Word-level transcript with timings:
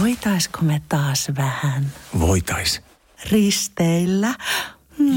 Voitaisko 0.00 0.58
me 0.62 0.82
taas 0.88 1.28
vähän 1.36 1.92
Voitais. 2.20 2.80
risteillä? 3.30 4.34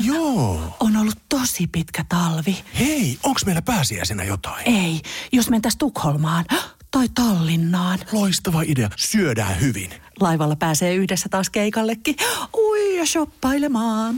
Joo. 0.03 0.77
On 0.79 0.97
ollut 0.97 1.17
tosi 1.29 1.67
pitkä 1.67 2.05
talvi. 2.09 2.63
Hei, 2.79 3.17
onks 3.23 3.45
meillä 3.45 3.61
pääsiäisenä 3.61 4.23
jotain? 4.23 4.63
Ei, 4.65 5.01
jos 5.31 5.49
mentäis 5.49 5.75
Tukholmaan 5.75 6.45
tai 6.91 7.09
Tallinnaan. 7.15 7.99
Loistava 8.11 8.61
idea. 8.61 8.89
Syödään 8.95 9.61
hyvin. 9.61 9.89
Laivalla 10.19 10.55
pääsee 10.55 10.95
yhdessä 10.95 11.29
taas 11.29 11.49
keikallekin. 11.49 12.15
Ui 12.57 12.97
ja 12.97 13.05
shoppailemaan. 13.05 14.15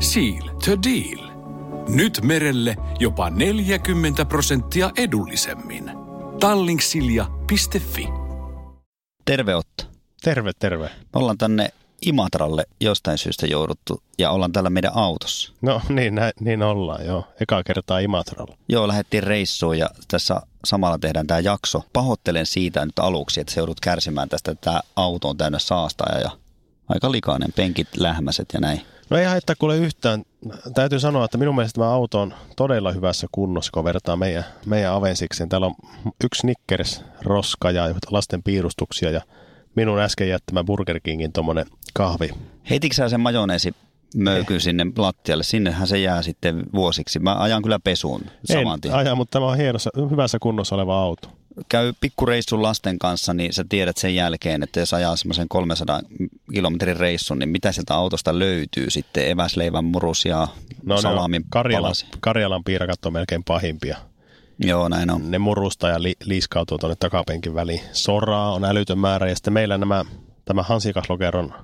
Seal 0.00 0.48
to 0.64 0.82
deal. 0.82 1.32
Nyt 1.88 2.20
merelle 2.22 2.76
jopa 3.00 3.30
40 3.30 4.24
prosenttia 4.24 4.90
edullisemmin. 4.96 5.90
Tallingsilja.fi 6.40 8.08
Terve 9.24 9.54
Otto. 9.54 9.84
Terve, 10.22 10.52
terve. 10.58 10.84
Me 10.84 11.14
ollaan 11.14 11.38
tänne 11.38 11.68
Imatralle 12.06 12.64
jostain 12.80 13.18
syystä 13.18 13.46
jouduttu 13.46 14.02
ja 14.18 14.30
ollaan 14.30 14.52
täällä 14.52 14.70
meidän 14.70 14.92
autossa. 14.94 15.52
No 15.60 15.80
niin, 15.88 16.14
näin, 16.14 16.32
niin 16.40 16.62
ollaan 16.62 17.06
joo. 17.06 17.24
Eka 17.40 17.62
kertaa 17.62 17.98
Imatralla. 17.98 18.56
Joo, 18.68 18.88
lähdettiin 18.88 19.22
reissuun 19.22 19.78
ja 19.78 19.90
tässä 20.08 20.40
samalla 20.64 20.98
tehdään 20.98 21.26
tämä 21.26 21.40
jakso. 21.40 21.82
Pahoittelen 21.92 22.46
siitä 22.46 22.86
nyt 22.86 22.98
aluksi, 22.98 23.40
että 23.40 23.52
se 23.52 23.60
joudut 23.60 23.80
kärsimään 23.80 24.28
tästä, 24.28 24.50
että 24.50 24.70
tämä 24.70 24.80
auto 24.96 25.28
on 25.28 25.36
täynnä 25.36 25.58
saastaa 25.58 26.18
ja 26.18 26.30
aika 26.88 27.12
likainen, 27.12 27.52
penkit 27.52 27.88
lähmäset 27.96 28.48
ja 28.54 28.60
näin. 28.60 28.80
No 29.10 29.16
ei 29.16 29.24
haittaa 29.24 29.56
kuule 29.58 29.76
yhtään. 29.76 30.22
Täytyy 30.74 31.00
sanoa, 31.00 31.24
että 31.24 31.38
minun 31.38 31.54
mielestä 31.54 31.74
tämä 31.74 31.92
auto 31.92 32.20
on 32.20 32.34
todella 32.56 32.92
hyvässä 32.92 33.26
kunnossa, 33.32 33.70
kun 33.74 33.84
vertaa 33.84 34.16
meidän, 34.16 34.44
meidän 34.66 34.92
Avensikseen. 34.92 35.48
Täällä 35.48 35.66
on 35.66 35.74
yksi 36.24 36.40
Snickers, 36.40 37.04
roska 37.22 37.70
ja 37.70 37.94
lasten 38.10 38.42
piirustuksia 38.42 39.10
ja 39.10 39.20
minun 39.74 40.00
äsken 40.00 40.28
jättämä 40.28 40.64
Burger 40.64 41.00
Kingin 41.02 41.32
tuommoinen 41.32 41.66
kahvi. 41.94 42.30
Heititkö 42.70 42.94
sä 42.94 43.08
sen 43.08 43.20
majoneesi 43.20 43.74
möykyn 44.16 44.60
sinne 44.60 44.86
lattialle? 44.98 45.44
Sinnehän 45.44 45.86
se 45.86 45.98
jää 45.98 46.22
sitten 46.22 46.62
vuosiksi. 46.74 47.18
Mä 47.18 47.34
ajan 47.34 47.62
kyllä 47.62 47.78
pesuun 47.84 48.20
saman 48.44 48.74
En 48.74 48.80
tien. 48.80 48.94
aja, 48.94 49.14
mutta 49.14 49.38
tämä 49.38 49.50
on 49.50 49.56
hienossa, 49.56 49.90
hyvässä 50.10 50.38
kunnossa 50.42 50.74
oleva 50.74 51.02
auto. 51.02 51.28
käy 51.68 51.92
pikkureissun 52.00 52.62
lasten 52.62 52.98
kanssa, 52.98 53.34
niin 53.34 53.52
sä 53.52 53.64
tiedät 53.68 53.96
sen 53.96 54.14
jälkeen, 54.14 54.62
että 54.62 54.80
jos 54.80 54.94
ajaa 54.94 55.16
semmoisen 55.16 55.48
300 55.48 56.00
kilometrin 56.54 56.96
reissun, 56.96 57.38
niin 57.38 57.48
mitä 57.48 57.72
sieltä 57.72 57.94
autosta 57.94 58.38
löytyy 58.38 58.90
sitten? 58.90 59.30
Eväsleivän 59.30 59.84
murus 59.84 60.24
ja 60.24 60.48
No, 60.82 61.00
salamin 61.00 61.44
Karjalan, 61.50 61.82
palasi. 61.82 62.06
Karjalan 62.20 62.64
piirakat 62.64 63.06
on 63.06 63.12
melkein 63.12 63.44
pahimpia. 63.44 63.96
Joo, 64.58 64.88
näin 64.88 65.10
on. 65.10 65.30
Ne 65.30 65.38
murustaa 65.38 65.90
ja 65.90 66.02
li, 66.02 66.14
liiskautuu 66.24 66.78
tuonne 66.78 66.96
takapenkin 66.98 67.54
väliin. 67.54 67.80
Soraa 67.92 68.52
on 68.52 68.64
älytön 68.64 68.98
määrä 68.98 69.28
ja 69.28 69.34
sitten 69.34 69.52
meillä 69.52 69.78
nämä, 69.78 70.04
tämä 70.44 70.62
hansikaslokeron 70.62 71.54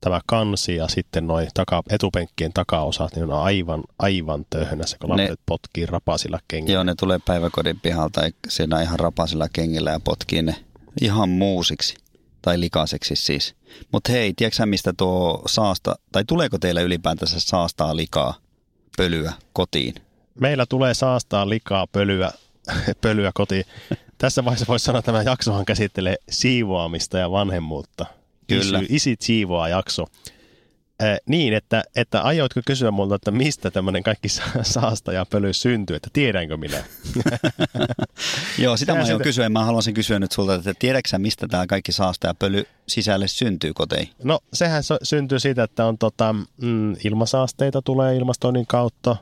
tämä 0.00 0.20
kansi 0.26 0.76
ja 0.76 0.88
sitten 0.88 1.26
noin 1.26 1.48
taka, 1.54 1.82
etupenkkien 1.90 2.52
takaosat, 2.52 3.16
niin 3.16 3.32
on 3.32 3.42
aivan, 3.42 3.82
aivan 3.98 4.46
töhnässä, 4.50 4.96
kun 5.00 5.16
Ne- 5.16 5.22
lapset 5.22 5.40
potkii 5.46 5.86
rapasilla 5.86 6.38
kengillä. 6.48 6.74
Joo, 6.74 6.82
ne 6.82 6.94
tulee 6.94 7.18
päiväkodin 7.26 7.80
pihalta 7.80 8.20
siinä 8.48 8.82
ihan 8.82 8.98
rapasilla 8.98 9.48
kengillä 9.52 9.90
ja 9.90 10.00
potkii 10.00 10.42
ne 10.42 10.54
ihan 11.00 11.28
muusiksi. 11.28 11.94
Tai 12.42 12.60
likaiseksi 12.60 13.16
siis. 13.16 13.54
Mutta 13.92 14.12
hei, 14.12 14.32
tiedätkö 14.36 14.66
mistä 14.66 14.92
tuo 14.96 15.42
saasta, 15.46 15.96
tai 16.12 16.24
tuleeko 16.24 16.58
teillä 16.58 16.80
ylipäätänsä 16.80 17.40
saastaa 17.40 17.96
likaa, 17.96 18.34
pölyä 18.96 19.32
kotiin? 19.52 19.94
Meillä 20.40 20.66
tulee 20.66 20.94
saastaa 20.94 21.48
likaa 21.48 21.86
pölyä, 21.86 22.30
pölyä 23.02 23.30
kotiin. 23.34 23.64
Tässä 24.18 24.44
vaiheessa 24.44 24.66
voisi 24.68 24.84
sanoa, 24.84 24.98
että 24.98 25.12
tämä 25.12 25.22
jaksohan 25.22 25.64
käsittelee 25.64 26.16
siivoamista 26.30 27.18
ja 27.18 27.30
vanhemmuutta. 27.30 28.06
Kyllä. 28.58 28.78
Isy, 28.78 28.86
isit 28.88 29.20
siivoaa 29.20 29.68
jakso. 29.68 30.06
Äh, 31.02 31.18
niin, 31.26 31.54
että, 31.54 31.84
että 31.96 32.22
aioitko 32.22 32.60
kysyä 32.66 32.90
multa, 32.90 33.14
että 33.14 33.30
mistä 33.30 33.70
tämmöinen 33.70 34.02
kaikki 34.02 34.28
sa- 34.28 34.42
saasta 34.62 35.12
ja 35.12 35.26
pöly 35.26 35.52
syntyy, 35.52 35.96
että 35.96 36.10
tiedänkö 36.12 36.56
minä? 36.56 36.84
Joo, 38.58 38.76
sitä 38.76 38.94
mä 38.94 39.02
aion 39.04 39.22
kysyä. 39.22 39.48
Mä 39.48 39.64
haluaisin 39.64 39.94
kysyä 39.94 40.18
nyt 40.18 40.32
sulta, 40.32 40.54
että 40.54 40.74
tiedätkö 40.78 41.18
mistä 41.18 41.48
tämä 41.48 41.66
kaikki 41.66 41.92
saasta 41.92 42.26
ja 42.26 42.34
pöly 42.34 42.64
sisälle 42.88 43.28
syntyy 43.28 43.72
koteihin? 43.74 44.12
No 44.24 44.38
sehän 44.52 44.82
so, 44.82 44.96
syntyy 45.02 45.38
siitä, 45.38 45.62
että 45.62 45.86
on 45.86 45.98
tota, 45.98 46.32
mm, 46.62 46.96
ilmasaasteita 47.04 47.82
tulee 47.82 48.16
ilmastoinnin 48.16 48.66
kautta, 48.66 49.16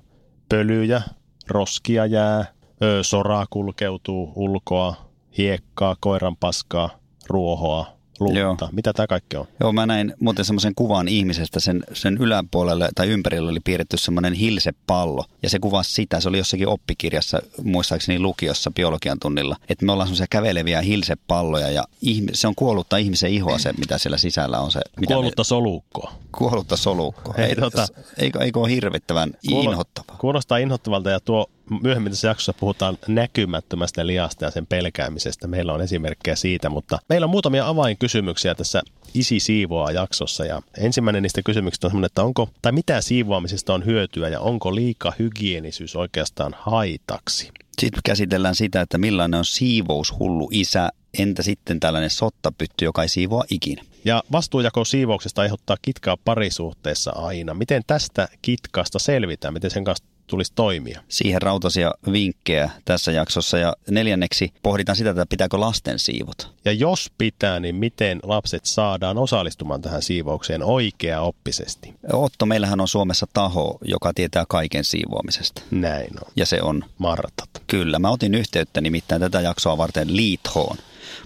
pölyjä, 0.48 1.02
roskia 1.48 2.06
jää, 2.06 2.44
ö, 2.82 3.02
soraa 3.02 3.46
kulkeutuu 3.50 4.32
ulkoa, 4.36 5.10
hiekkaa, 5.38 5.96
koiranpaskaa, 6.00 6.90
ruohoa, 7.26 7.97
lunta. 8.20 8.38
Joo. 8.40 8.56
Mitä 8.72 8.92
tämä 8.92 9.06
kaikki 9.06 9.36
on? 9.36 9.46
Joo, 9.60 9.72
mä 9.72 9.86
näin 9.86 10.14
muuten 10.20 10.44
semmoisen 10.44 10.74
kuvan 10.74 11.08
ihmisestä, 11.08 11.60
sen, 11.60 11.84
sen 11.92 12.16
yläpuolelle 12.20 12.88
tai 12.94 13.08
ympärillä 13.08 13.50
oli 13.50 13.60
piirretty 13.60 13.96
semmoinen 13.96 14.32
hilsepallo. 14.32 15.24
Ja 15.42 15.50
se 15.50 15.58
kuvasi 15.58 15.92
sitä, 15.92 16.20
se 16.20 16.28
oli 16.28 16.38
jossakin 16.38 16.68
oppikirjassa, 16.68 17.42
muistaakseni 17.62 18.18
lukiossa 18.18 18.70
biologian 18.70 19.18
tunnilla, 19.20 19.56
että 19.68 19.84
me 19.84 19.92
ollaan 19.92 20.06
semmoisia 20.08 20.26
käveleviä 20.30 20.80
hilsepalloja 20.80 21.70
ja 21.70 21.84
ihmi, 22.02 22.30
se 22.34 22.48
on 22.48 22.54
kuollutta 22.54 22.96
ihmisen 22.96 23.30
ihoa 23.32 23.58
se, 23.58 23.72
mitä 23.72 23.98
siellä 23.98 24.18
sisällä 24.18 24.60
on 24.60 24.70
se. 24.70 24.80
Mitä 25.00 25.14
Kuollutta 25.14 25.44
solukkoa. 25.44 26.12
Me, 26.12 26.28
kuollutta 26.38 26.76
solukkoa. 26.76 27.34
Ei, 27.34 27.54
tota- 27.54 28.02
eikö, 28.16 28.38
eikö 28.44 28.60
ole 28.60 28.70
hirvittävän 28.70 29.30
Kuulo- 29.48 29.70
inhottavaa? 29.70 30.16
Kuulostaa 30.18 30.58
inhottavalta 30.58 31.10
ja 31.10 31.20
tuo 31.20 31.46
myöhemmin 31.82 32.12
tässä 32.12 32.28
jaksossa 32.28 32.52
puhutaan 32.52 32.98
näkymättömästä 33.08 34.06
liasta 34.06 34.44
ja 34.44 34.50
sen 34.50 34.66
pelkäämisestä. 34.66 35.46
Meillä 35.46 35.72
on 35.72 35.80
esimerkkejä 35.80 36.36
siitä, 36.36 36.68
mutta 36.68 36.98
meillä 37.08 37.24
on 37.24 37.30
muutamia 37.30 37.68
avainkysymyksiä 37.68 38.54
tässä 38.54 38.82
Isi 39.14 39.40
siivoaa 39.40 39.90
jaksossa 39.90 40.44
ja 40.44 40.62
ensimmäinen 40.78 41.22
niistä 41.22 41.42
kysymyksistä 41.44 41.86
on 41.86 41.90
semmoinen, 41.90 42.06
että 42.06 42.22
onko, 42.22 42.48
tai 42.62 42.72
mitä 42.72 43.00
siivoamisesta 43.00 43.74
on 43.74 43.84
hyötyä 43.84 44.28
ja 44.28 44.40
onko 44.40 44.74
liika 44.74 45.12
hygienisyys 45.18 45.96
oikeastaan 45.96 46.54
haitaksi? 46.58 47.50
Sitten 47.80 48.00
käsitellään 48.04 48.54
sitä, 48.54 48.80
että 48.80 48.98
millainen 48.98 49.38
on 49.38 49.44
siivoushullu 49.44 50.48
isä, 50.52 50.88
entä 51.18 51.42
sitten 51.42 51.80
tällainen 51.80 52.10
sottapytty, 52.10 52.84
joka 52.84 53.02
ei 53.02 53.08
siivoa 53.08 53.44
ikinä. 53.50 53.82
Ja 54.04 54.22
vastuujako 54.32 54.84
siivouksesta 54.84 55.42
aiheuttaa 55.42 55.76
kitkaa 55.82 56.16
parisuhteessa 56.24 57.10
aina. 57.10 57.54
Miten 57.54 57.82
tästä 57.86 58.28
kitkasta 58.42 58.98
selvitään? 58.98 59.54
Miten 59.54 59.70
sen 59.70 59.84
kanssa 59.84 60.04
tulisi 60.28 60.52
toimia? 60.54 61.02
Siihen 61.08 61.42
rautaisia 61.42 61.94
vinkkejä 62.12 62.70
tässä 62.84 63.12
jaksossa. 63.12 63.58
Ja 63.58 63.72
neljänneksi 63.90 64.52
pohditaan 64.62 64.96
sitä, 64.96 65.10
että 65.10 65.26
pitääkö 65.26 65.60
lasten 65.60 65.98
siivota. 65.98 66.46
Ja 66.64 66.72
jos 66.72 67.10
pitää, 67.18 67.60
niin 67.60 67.74
miten 67.74 68.20
lapset 68.22 68.64
saadaan 68.64 69.18
osallistumaan 69.18 69.82
tähän 69.82 70.02
siivoukseen 70.02 70.62
oikea-oppisesti? 70.62 71.94
Otto, 72.12 72.46
meillähän 72.46 72.80
on 72.80 72.88
Suomessa 72.88 73.26
taho, 73.32 73.78
joka 73.84 74.14
tietää 74.14 74.44
kaiken 74.48 74.84
siivoamisesta. 74.84 75.62
Näin 75.70 76.10
on. 76.24 76.32
Ja 76.36 76.46
se 76.46 76.62
on 76.62 76.84
Martat. 76.98 77.48
Kyllä, 77.66 77.98
mä 77.98 78.10
otin 78.10 78.34
yhteyttä 78.34 78.80
nimittäin 78.80 79.20
tätä 79.20 79.40
jaksoa 79.40 79.78
varten 79.78 80.16
Liithoon, 80.16 80.76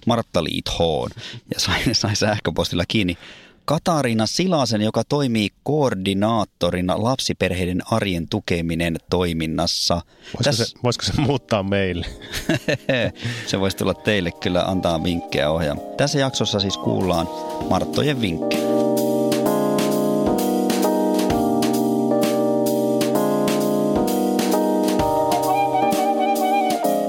Martta 0.06 0.44
Liithoon, 0.44 1.10
ja 1.54 1.60
sain, 1.60 1.94
sain 1.94 2.16
sähköpostilla 2.16 2.84
kiinni 2.88 3.18
Katariina 3.64 4.26
Silasen, 4.26 4.82
joka 4.82 5.02
toimii 5.04 5.48
koordinaattorina 5.62 7.02
lapsiperheiden 7.02 7.82
arjen 7.90 8.28
tukeminen 8.28 8.96
toiminnassa. 9.10 9.94
Voisiko, 9.94 10.62
Täs- 10.64 10.68
se, 10.68 10.74
voisiko 10.84 11.04
se 11.04 11.20
muuttaa 11.20 11.62
meille? 11.62 12.06
se 13.46 13.60
voisi 13.60 13.76
tulla 13.76 13.94
teille 13.94 14.32
kyllä 14.32 14.64
antaa 14.64 15.02
vinkkejä 15.04 15.50
ohjaa. 15.50 15.76
Tässä 15.96 16.18
jaksossa 16.18 16.60
siis 16.60 16.76
kuullaan 16.78 17.28
Marttojen 17.70 18.20
vinkkejä. 18.20 18.62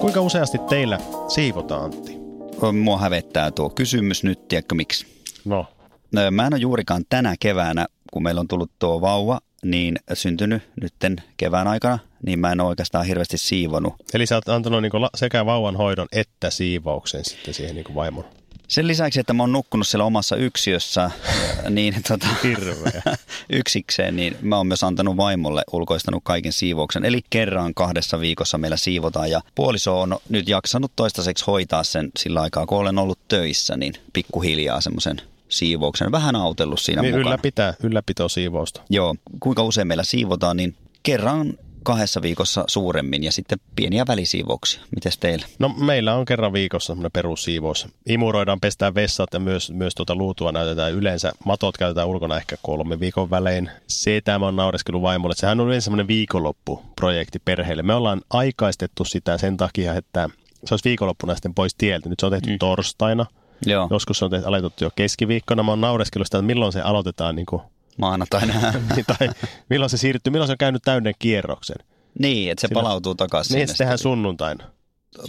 Kuinka 0.01 0.21
useasti 0.21 0.57
teillä 0.57 0.99
siivotaan, 1.27 1.83
Antti? 1.83 2.17
Mua 2.83 2.97
hävettää 2.97 3.51
tuo 3.51 3.69
kysymys 3.69 4.23
nyt, 4.23 4.47
tiedätkö 4.47 4.75
miksi? 4.75 5.05
No, 5.45 5.55
No, 5.55 5.65
Mä 6.31 6.47
en 6.47 6.53
ole 6.53 6.61
juurikaan 6.61 7.03
tänä 7.09 7.35
keväänä, 7.39 7.85
kun 8.11 8.23
meillä 8.23 8.41
on 8.41 8.47
tullut 8.47 8.71
tuo 8.79 9.01
vauva, 9.01 9.39
niin 9.63 9.95
syntynyt 10.13 10.63
nytten 10.81 11.15
kevään 11.37 11.67
aikana, 11.67 11.99
niin 12.25 12.39
mä 12.39 12.51
en 12.51 12.61
ole 12.61 12.69
oikeastaan 12.69 13.05
hirveästi 13.05 13.37
siivonut. 13.37 13.93
eli 14.13 14.25
sä 14.25 14.35
oot 14.35 14.49
antanut 14.49 14.93
la- 14.93 15.09
sekä 15.15 15.45
vauvan 15.45 15.75
hoidon 15.75 16.07
että 16.11 16.49
siivouksen 16.49 17.25
sitten 17.25 17.53
siihen 17.53 17.75
niinku 17.75 17.95
vaimon. 17.95 18.25
Sen 18.67 18.87
lisäksi, 18.87 19.19
että 19.19 19.33
mä 19.33 19.43
oon 19.43 19.51
nukkunut 19.51 19.87
siellä 19.87 20.05
omassa 20.05 20.35
yksiössä, 20.35 21.11
niin 21.69 21.95
tota, 22.07 22.27
yksikseen, 23.49 24.15
niin 24.15 24.37
mä 24.41 24.57
oon 24.57 24.67
myös 24.67 24.83
antanut 24.83 25.17
vaimolle 25.17 25.63
ulkoistanut 25.71 26.21
kaiken 26.25 26.53
siivouksen. 26.53 27.05
Eli 27.05 27.21
kerran 27.29 27.73
kahdessa 27.73 28.19
viikossa 28.19 28.57
meillä 28.57 28.77
siivotaan 28.77 29.31
ja 29.31 29.41
puoliso 29.55 30.01
on 30.01 30.17
nyt 30.29 30.49
jaksanut 30.49 30.91
toistaiseksi 30.95 31.45
hoitaa 31.47 31.83
sen 31.83 32.11
sillä 32.19 32.41
aikaa, 32.41 32.65
kun 32.65 32.77
olen 32.77 32.97
ollut 32.97 33.19
töissä, 33.27 33.77
niin 33.77 33.93
pikkuhiljaa 34.13 34.81
semmoisen 34.81 35.21
siivouksen. 35.53 36.11
Vähän 36.11 36.35
autellut 36.35 36.79
siinä 36.79 37.01
Niin 37.01 37.15
mukana. 37.15 37.29
ylläpitää, 37.29 37.73
ylläpito 37.83 38.29
siivousta. 38.29 38.81
Joo, 38.89 39.15
kuinka 39.39 39.63
usein 39.63 39.87
meillä 39.87 40.03
siivotaan, 40.03 40.57
niin 40.57 40.75
kerran 41.03 41.53
kahdessa 41.83 42.21
viikossa 42.21 42.63
suuremmin 42.67 43.23
ja 43.23 43.31
sitten 43.31 43.59
pieniä 43.75 44.05
välisiivouksia. 44.07 44.81
Mites 44.95 45.17
teillä? 45.17 45.45
No 45.59 45.69
meillä 45.69 46.15
on 46.15 46.25
kerran 46.25 46.53
viikossa 46.53 46.87
semmoinen 46.87 47.11
perussiivous. 47.11 47.87
Imuroidaan, 48.05 48.59
pestään 48.59 48.95
vessat 48.95 49.33
ja 49.33 49.39
myös, 49.39 49.71
myös 49.71 49.95
tuota 49.95 50.15
luutua 50.15 50.51
näytetään 50.51 50.93
yleensä. 50.93 51.31
Matot 51.45 51.77
käytetään 51.77 52.07
ulkona 52.07 52.37
ehkä 52.37 52.55
kolme 52.61 52.99
viikon 52.99 53.29
välein. 53.29 53.69
Sitä 53.87 54.39
mä 54.39 54.45
oon 54.45 54.55
naureskellut 54.55 55.01
vaimolle. 55.01 55.35
Sehän 55.35 55.59
on 55.59 55.67
yleensä 55.67 55.83
semmoinen 55.85 56.07
viikonloppuprojekti 56.07 57.39
perheelle. 57.45 57.83
Me 57.83 57.93
ollaan 57.93 58.21
aikaistettu 58.29 59.05
sitä 59.05 59.37
sen 59.37 59.57
takia, 59.57 59.93
että 59.95 60.29
se 60.65 60.73
olisi 60.73 60.89
viikonloppuna 60.89 61.35
sitten 61.35 61.53
pois 61.53 61.75
tieltä. 61.75 62.09
Nyt 62.09 62.19
se 62.19 62.25
on 62.25 62.31
tehty 62.31 62.49
mm. 62.49 62.59
torstaina. 62.59 63.25
Joo. 63.65 63.87
Joskus 63.91 64.23
on 64.23 64.31
tehty, 64.31 64.47
aloitettu 64.47 64.83
jo 64.83 64.89
keskiviikkona. 64.95 65.63
Mä 65.63 65.71
oon 65.71 65.81
naureskellut 65.81 66.27
sitä, 66.27 66.37
että 66.37 66.45
milloin 66.45 66.73
se 66.73 66.81
aloitetaan 66.81 67.35
niin 67.39 67.45
kuin, 67.45 67.61
Maanantaina. 67.97 68.53
tai 69.07 69.29
milloin 69.69 69.89
se 69.89 69.97
siirtyy, 69.97 70.31
milloin 70.31 70.47
se 70.47 70.51
on 70.51 70.57
käynyt 70.57 70.81
täyden 70.85 71.13
kierroksen. 71.19 71.75
niin, 72.19 72.51
että 72.51 72.61
se 72.61 72.67
Silloin- 72.67 72.83
palautuu 72.83 73.15
takaisin. 73.15 73.55
Niin, 73.55 73.67
sinne 73.67 73.73
se 73.73 73.77
tehdään 73.77 73.97
sunnuntaina. 73.97 74.63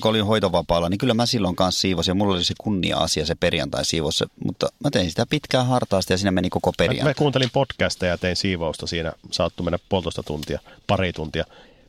kun 0.00 0.10
olin 0.10 0.24
hoitovapaalla, 0.26 0.88
niin 0.88 0.98
kyllä 0.98 1.14
mä 1.14 1.26
silloin 1.26 1.56
kanssa 1.56 1.80
siivosin 1.80 2.10
ja 2.10 2.14
mulla 2.14 2.34
oli 2.34 2.44
se 2.44 2.54
kunnia-asia 2.60 3.26
se 3.26 3.34
perjantai 3.34 3.84
siivos, 3.84 4.24
mutta 4.44 4.68
mä 4.84 4.90
tein 4.90 5.10
sitä 5.10 5.26
pitkään 5.30 5.66
hartaasti 5.66 6.12
ja 6.12 6.16
siinä 6.18 6.30
meni 6.30 6.50
koko 6.50 6.70
Mä, 6.70 6.74
perjantai. 6.78 7.10
mä 7.10 7.14
kuuntelin 7.14 7.50
podcasteja 7.52 8.12
ja 8.12 8.18
tein 8.18 8.36
siivousta 8.36 8.86
siinä. 8.86 9.12
Saattoi 9.30 9.64
mennä 9.64 9.78
puolitoista 9.88 10.22
tuntia, 10.22 10.60
pari 10.86 11.12
tuntia. 11.12 11.44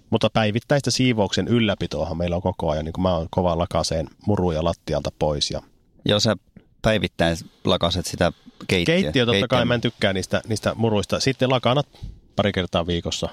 Mutta 0.09 0.29
päivittäistä 0.29 0.91
siivouksen 0.91 1.47
ylläpitoahan 1.47 2.17
meillä 2.17 2.35
on 2.35 2.41
koko 2.41 2.69
ajan. 2.69 2.85
Niin 2.85 2.93
kuin 2.93 3.01
mä 3.03 3.15
oon 3.15 3.27
kova 3.31 3.57
lakaseen 3.57 4.07
muruja 4.27 4.63
lattialta 4.63 5.11
pois. 5.19 5.51
Ja 5.51 5.61
Joo, 6.05 6.19
sä 6.19 6.35
päivittäin 6.81 7.37
lakaset 7.63 8.05
sitä 8.05 8.31
keittiöä. 8.67 9.01
keittiö, 9.01 9.25
totta 9.25 9.47
kai 9.47 9.47
keittiön- 9.47 9.67
mä 9.67 9.73
en 9.73 9.81
tykkää 9.81 10.13
niistä, 10.13 10.41
niistä 10.47 10.73
muruista. 10.75 11.19
Sitten 11.19 11.49
lakanat 11.49 11.87
pari 12.35 12.51
kertaa 12.51 12.87
viikossa. 12.87 13.29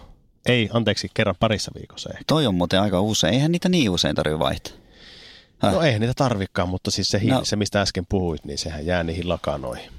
Ei, 0.47 0.69
anteeksi, 0.73 1.09
kerran 1.15 1.35
parissa 1.41 1.71
viikossa 1.79 2.11
ehkä. 2.11 2.25
Toi 2.27 2.47
on 2.47 2.55
muuten 2.55 2.81
aika 2.81 3.01
usein. 3.01 3.35
Eihän 3.35 3.53
niitä 3.53 3.69
niin 3.69 3.91
usein 3.91 4.15
tarvitse 4.17 4.39
vaihtaa. 4.39 4.73
Häh? 5.59 5.73
No 5.73 5.81
ei 5.83 5.99
niitä 5.99 6.15
tarvikaan, 6.17 6.69
mutta 6.69 6.91
siis 6.91 7.09
se, 7.11 7.21
hi- 7.21 7.31
No. 7.31 7.45
se 7.45 7.57
mistä 7.57 7.81
äsken 7.81 8.07
puhuit, 8.09 8.45
niin 8.45 8.59
sehän 8.59 8.87
jää 8.87 9.03
niihin 9.03 9.29
lakanoihin. 9.29 9.91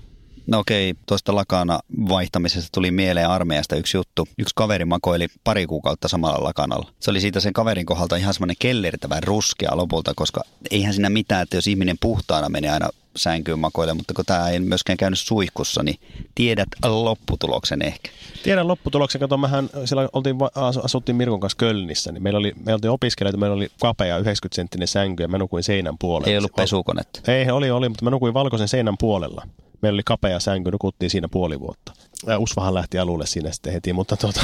No 0.48 0.60
okei, 0.60 0.94
tuosta 1.06 1.36
lakana 1.36 1.80
vaihtamisesta 2.10 2.70
tuli 2.74 2.92
mieleen 2.92 3.30
armeijasta 3.30 3.76
yksi 3.76 3.98
juttu. 3.98 4.28
Yksi 4.38 4.54
kaveri 4.56 4.86
makoili 4.86 5.28
pari 5.44 5.66
kuukautta 5.66 6.08
samalla 6.08 6.44
lakanalla. 6.44 6.92
Se 7.00 7.12
oli 7.12 7.22
siitä 7.22 7.40
sen 7.40 7.54
kaverin 7.54 7.86
kohdalta 7.86 8.16
ihan 8.16 8.34
semmoinen 8.34 8.56
kellertävä 8.60 9.20
ruskea 9.20 9.78
lopulta, 9.78 10.14
koska 10.16 10.42
eihän 10.72 10.94
siinä 10.94 11.10
mitään, 11.10 11.42
että 11.42 11.58
jos 11.58 11.68
ihminen 11.68 11.98
puhtaana 12.02 12.50
menee 12.50 12.72
aina 12.72 12.90
sänkyyn 13.16 13.60
makoille, 13.60 13.94
mutta 13.94 14.14
kun 14.14 14.26
tämä 14.26 14.50
ei 14.50 14.60
myöskään 14.60 14.98
käynyt 14.98 15.20
suihkussa, 15.20 15.84
niin 15.84 16.00
tiedät 16.36 16.68
lopputuloksen 16.84 17.82
ehkä. 17.82 18.10
Tiedän 18.44 18.68
lopputuloksen, 18.68 19.22
kato, 19.22 19.38
mehän 19.38 19.70
siellä 19.86 20.10
oltiin, 20.14 20.36
asuttiin 20.84 21.16
Mirkon 21.16 21.40
kanssa 21.40 21.58
Kölnissä, 21.58 22.12
niin 22.12 22.24
meillä 22.24 22.40
oli, 22.40 22.54
me 22.66 22.74
oltiin 22.74 22.92
opiskelijoita, 22.92 23.38
meillä 23.38 23.56
oli 23.56 23.68
kapea 23.82 24.20
90-senttinen 24.20 24.88
sänky 24.88 25.24
ja 25.24 25.28
mä 25.28 25.38
nukuin 25.38 25.64
seinän 25.64 25.98
puolella. 26.00 26.32
Ei 26.32 26.38
ollut 26.38 26.56
pesukonetta. 26.56 27.32
Ei, 27.32 27.52
oli, 27.52 27.72
oli, 27.72 27.90
mutta 27.90 28.06
mä 28.06 28.12
nukuin 28.12 28.34
valkoisen 28.34 28.68
seinän 28.68 28.96
puolella. 29.00 29.48
Meillä 29.84 29.96
oli 29.96 30.04
kapea 30.06 30.40
sänky, 30.40 30.72
nukuttiin 30.72 31.10
siinä 31.10 31.28
puoli 31.28 31.60
vuotta. 31.60 31.94
Ja 32.28 32.40
Usvahan 32.40 32.74
lähti 32.74 33.00
alulle 33.00 33.26
siinä 33.26 33.52
sitten 33.52 33.74
heti, 33.74 33.94
mutta 33.94 34.18
tuota, 34.18 34.42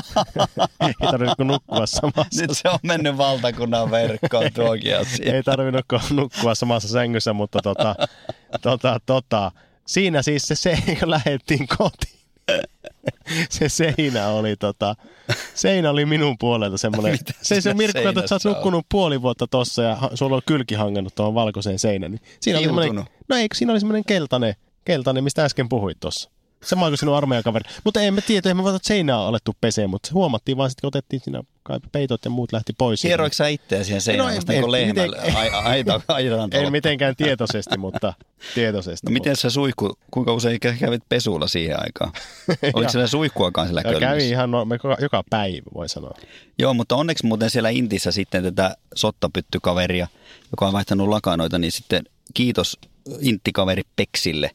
ei 0.86 0.94
tarvinnut 1.10 1.38
nukkua 1.38 1.86
samassa. 1.86 2.40
Nyt 2.40 2.50
se 2.52 2.68
on 2.68 2.78
mennyt 2.82 3.16
valtakunnan 3.16 3.90
verkkoon 3.90 4.52
tuokin 4.54 4.98
asia. 4.98 5.34
Ei 5.34 5.42
tarvinnut 5.42 5.86
nukkua 6.10 6.54
samassa 6.54 6.88
sängyssä, 6.88 7.32
mutta 7.32 7.58
tota, 7.62 7.94
tota, 8.62 9.00
tota, 9.06 9.52
siinä 9.86 10.22
siis 10.22 10.42
se, 10.42 10.54
se 10.54 10.78
lähettiin 11.04 11.66
kotiin. 11.78 12.18
Se 13.50 13.68
seinä 13.68 14.28
oli, 14.28 14.56
tota, 14.56 14.94
seinä 15.54 15.90
oli 15.90 16.06
minun 16.06 16.36
puolelta 16.38 16.78
semmoinen. 16.78 17.18
Se, 17.42 17.60
se 17.60 17.74
Mirkku, 17.74 18.08
että 18.08 18.26
sä 18.26 18.34
oot 18.34 18.44
nukkunut 18.44 18.86
puoli 18.88 19.22
vuotta 19.22 19.46
tossa 19.46 19.82
ja 19.82 19.98
sulla 20.14 20.36
on 20.36 20.42
kylki 20.46 20.74
hangannut 20.74 21.14
tuohon 21.14 21.34
valkoiseen 21.34 21.78
seinään. 21.78 22.12
Niin 22.12 22.22
siinä 22.40 22.58
oli 22.58 22.66
no 23.28 23.36
eikö 23.36 23.54
siinä 23.54 23.72
oli 23.72 23.80
semmoinen 23.80 24.04
keltainen, 24.04 24.54
keltainen, 24.84 25.24
mistä 25.24 25.44
äsken 25.44 25.68
puhuit 25.68 26.00
tuossa. 26.00 26.30
Sama 26.64 26.88
kuin 26.88 26.98
sinun 26.98 27.16
armeijakaveri. 27.16 27.70
Mutta 27.84 28.00
emme 28.00 28.20
tiedä, 28.20 28.50
emme 28.50 28.62
voita 28.62 28.78
seinää 28.82 29.26
alettu 29.26 29.56
peseen, 29.60 29.90
mutta 29.90 30.06
se 30.06 30.12
huomattiin 30.12 30.56
vaan 30.58 30.70
sitten, 30.70 30.80
kun 30.80 30.88
otettiin 30.88 31.22
siinä 31.24 31.42
kai 31.62 31.78
peitot 31.92 32.24
ja 32.24 32.30
muut 32.30 32.52
lähti 32.52 32.72
pois. 32.78 33.04
Hieroiko 33.04 33.34
sä 33.34 33.48
itseä 33.48 33.84
siihen 33.84 34.00
seinään, 34.00 34.28
No, 34.30 34.36
vasta 34.36 34.52
niin 34.52 34.62
kuin 34.64 34.74
en- 34.74 34.88
lehmällä 34.88 35.16
miten- 35.16 35.36
ai, 35.36 35.50
aita, 35.50 36.00
aitaan 36.08 36.50
En 36.52 36.72
mitenkään 36.72 37.16
tietoisesti, 37.16 37.78
mutta 37.78 38.14
tietoisesti. 38.54 39.06
No 39.06 39.12
miten 39.12 39.36
se 39.36 39.50
suihku, 39.50 39.98
kuinka 40.10 40.32
usein 40.34 40.58
kä- 40.66 40.78
kävit 40.80 41.02
pesulla 41.08 41.48
siihen 41.48 41.76
aikaan? 41.80 42.12
Oliko 42.74 42.90
siellä 42.90 43.06
suihkuakaan 43.06 43.66
siellä 43.66 43.82
Ja 43.84 44.00
kävi 44.00 44.28
ihan 44.28 44.50
no, 44.50 44.66
joka 45.00 45.24
päivä, 45.30 45.62
voi 45.74 45.88
sanoa. 45.88 46.14
Joo, 46.58 46.74
mutta 46.74 46.96
onneksi 46.96 47.26
muuten 47.26 47.50
siellä 47.50 47.68
Intissä 47.68 48.12
sitten 48.12 48.42
tätä 48.42 48.76
sottapyttykaveria, 48.94 50.08
joka 50.52 50.66
on 50.66 50.72
vaihtanut 50.72 51.08
lakanoita, 51.08 51.58
niin 51.58 51.72
sitten 51.72 52.04
kiitos 52.34 52.78
Intti-kaveri 53.20 53.82
Peksille. 53.96 54.50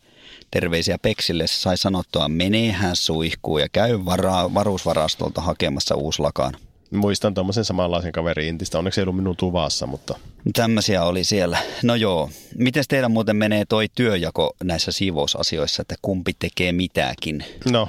Terveisiä 0.54 0.98
Peksille. 1.02 1.48
Sai 1.48 1.78
sanottua, 1.78 2.28
menehän 2.28 2.96
suihkuun 2.96 3.62
ja 3.62 3.70
käy 3.70 4.00
vara- 4.06 4.54
varuusvarastolta 4.54 5.42
hakemassa 5.42 5.96
uusi 5.96 6.22
lakana. 6.22 6.58
Muistan 6.92 7.34
tuommoisen 7.34 7.66
samanlaisen 7.66 8.12
kaverin 8.12 8.48
Intistä. 8.48 8.78
Onneksi 8.78 9.02
ei 9.02 9.04
ollut 9.04 9.16
minun 9.16 9.38
tuvassa, 9.38 9.88
mutta 9.88 10.16
Tämmöisiä 10.54 11.04
oli 11.04 11.24
siellä. 11.24 11.58
No 11.84 11.96
joo. 11.96 12.30
Miten 12.58 12.84
teillä 12.88 13.10
muuten 13.10 13.36
menee 13.36 13.66
toi 13.70 13.88
työjako 13.96 14.56
näissä 14.64 14.92
siivousasioissa, 14.92 15.82
että 15.82 15.96
kumpi 16.02 16.32
tekee 16.40 16.72
mitäkin? 16.72 17.46
no, 17.72 17.88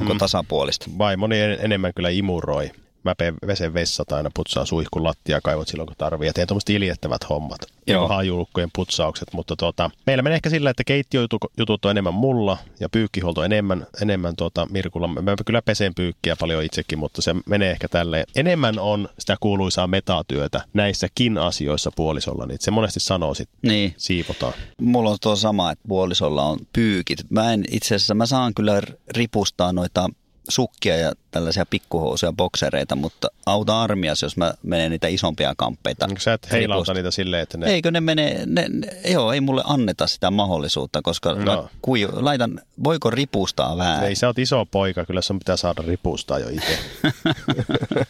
Onko 0.00 0.12
mm. 0.14 0.18
tasapuolista? 0.18 0.86
vaimoni 0.98 1.40
en- 1.40 1.58
enemmän 1.60 1.92
kyllä 1.96 2.08
imuroi. 2.08 2.70
Mä 3.06 3.14
peen 3.14 3.34
vesen 3.46 3.74
vessat 3.74 4.12
aina, 4.12 4.30
putsaan 4.34 4.66
suihkun 4.66 5.04
lattia 5.04 5.40
kaivot 5.40 5.68
silloin 5.68 5.86
kun 5.86 5.96
tarvii. 5.98 6.26
Ja 6.26 6.32
teen 6.32 6.46
tuommoiset 6.48 6.70
iljettävät 6.70 7.28
hommat. 7.30 7.58
Joo. 7.86 8.00
Joo. 8.02 8.08
Hajulukkojen 8.08 8.70
putsaukset, 8.74 9.32
mutta 9.32 9.56
tuota, 9.56 9.90
meillä 10.06 10.22
menee 10.22 10.36
ehkä 10.36 10.50
sillä, 10.50 10.70
että 10.70 10.84
keittiöjutut 10.84 11.84
on 11.84 11.90
enemmän 11.90 12.14
mulla 12.14 12.58
ja 12.80 12.88
pyykkihuolto 12.88 13.44
enemmän, 13.44 13.86
enemmän 14.02 14.36
tuota 14.36 14.66
Mirkulla. 14.70 15.08
Mä 15.08 15.36
kyllä 15.46 15.62
pesen 15.62 15.94
pyykkiä 15.94 16.36
paljon 16.40 16.62
itsekin, 16.64 16.98
mutta 16.98 17.22
se 17.22 17.34
menee 17.46 17.70
ehkä 17.70 17.88
tälleen. 17.88 18.26
Enemmän 18.36 18.78
on 18.78 19.08
sitä 19.18 19.36
kuuluisaa 19.40 19.86
metatyötä 19.86 20.60
näissäkin 20.74 21.38
asioissa 21.38 21.90
puolisolla, 21.96 22.46
niin 22.46 22.58
se 22.60 22.70
monesti 22.70 23.00
sanoo 23.00 23.34
sit 23.34 23.48
Niin. 23.62 23.94
siivotaan. 23.96 24.52
Mulla 24.80 25.10
on 25.10 25.18
tuo 25.20 25.36
sama, 25.36 25.70
että 25.72 25.84
puolisolla 25.88 26.42
on 26.42 26.58
pyykit. 26.72 27.18
Mä 27.30 27.52
en 27.52 27.64
itse 27.70 27.94
asiassa, 27.94 28.14
mä 28.14 28.26
saan 28.26 28.54
kyllä 28.54 28.82
ripustaa 29.16 29.72
noita 29.72 30.08
sukkia 30.48 30.96
ja 30.96 31.12
tällaisia 31.30 31.66
pikkuhousuja, 31.66 32.32
boksereita, 32.32 32.96
mutta 32.96 33.28
auta 33.46 33.82
armias, 33.82 34.22
jos 34.22 34.36
mä 34.36 34.54
menen 34.62 34.90
niitä 34.90 35.08
isompia 35.08 35.54
kamppeita. 35.56 36.08
Sä 36.18 36.32
et 36.32 36.52
heilauta 36.52 36.78
ripusta. 36.78 36.94
niitä 36.94 37.10
silleen, 37.10 37.42
että 37.42 37.58
ne... 37.58 37.66
Eikö 37.66 37.90
ne 37.90 38.00
mene, 38.00 38.42
ne, 38.46 38.66
ne, 38.68 38.88
joo, 39.10 39.32
ei 39.32 39.40
mulle 39.40 39.62
anneta 39.64 40.06
sitä 40.06 40.30
mahdollisuutta, 40.30 41.02
koska 41.02 41.34
No. 41.34 41.68
kui, 41.82 42.08
laitan, 42.12 42.60
voiko 42.84 43.10
ripustaa 43.10 43.76
vähän? 43.76 44.04
Ei, 44.04 44.14
sä 44.14 44.26
oot 44.26 44.38
iso 44.38 44.64
poika, 44.66 45.04
kyllä 45.04 45.22
sun 45.22 45.38
pitää 45.38 45.56
saada 45.56 45.82
ripustaa 45.86 46.38
jo 46.38 46.48
itse. 46.48 46.78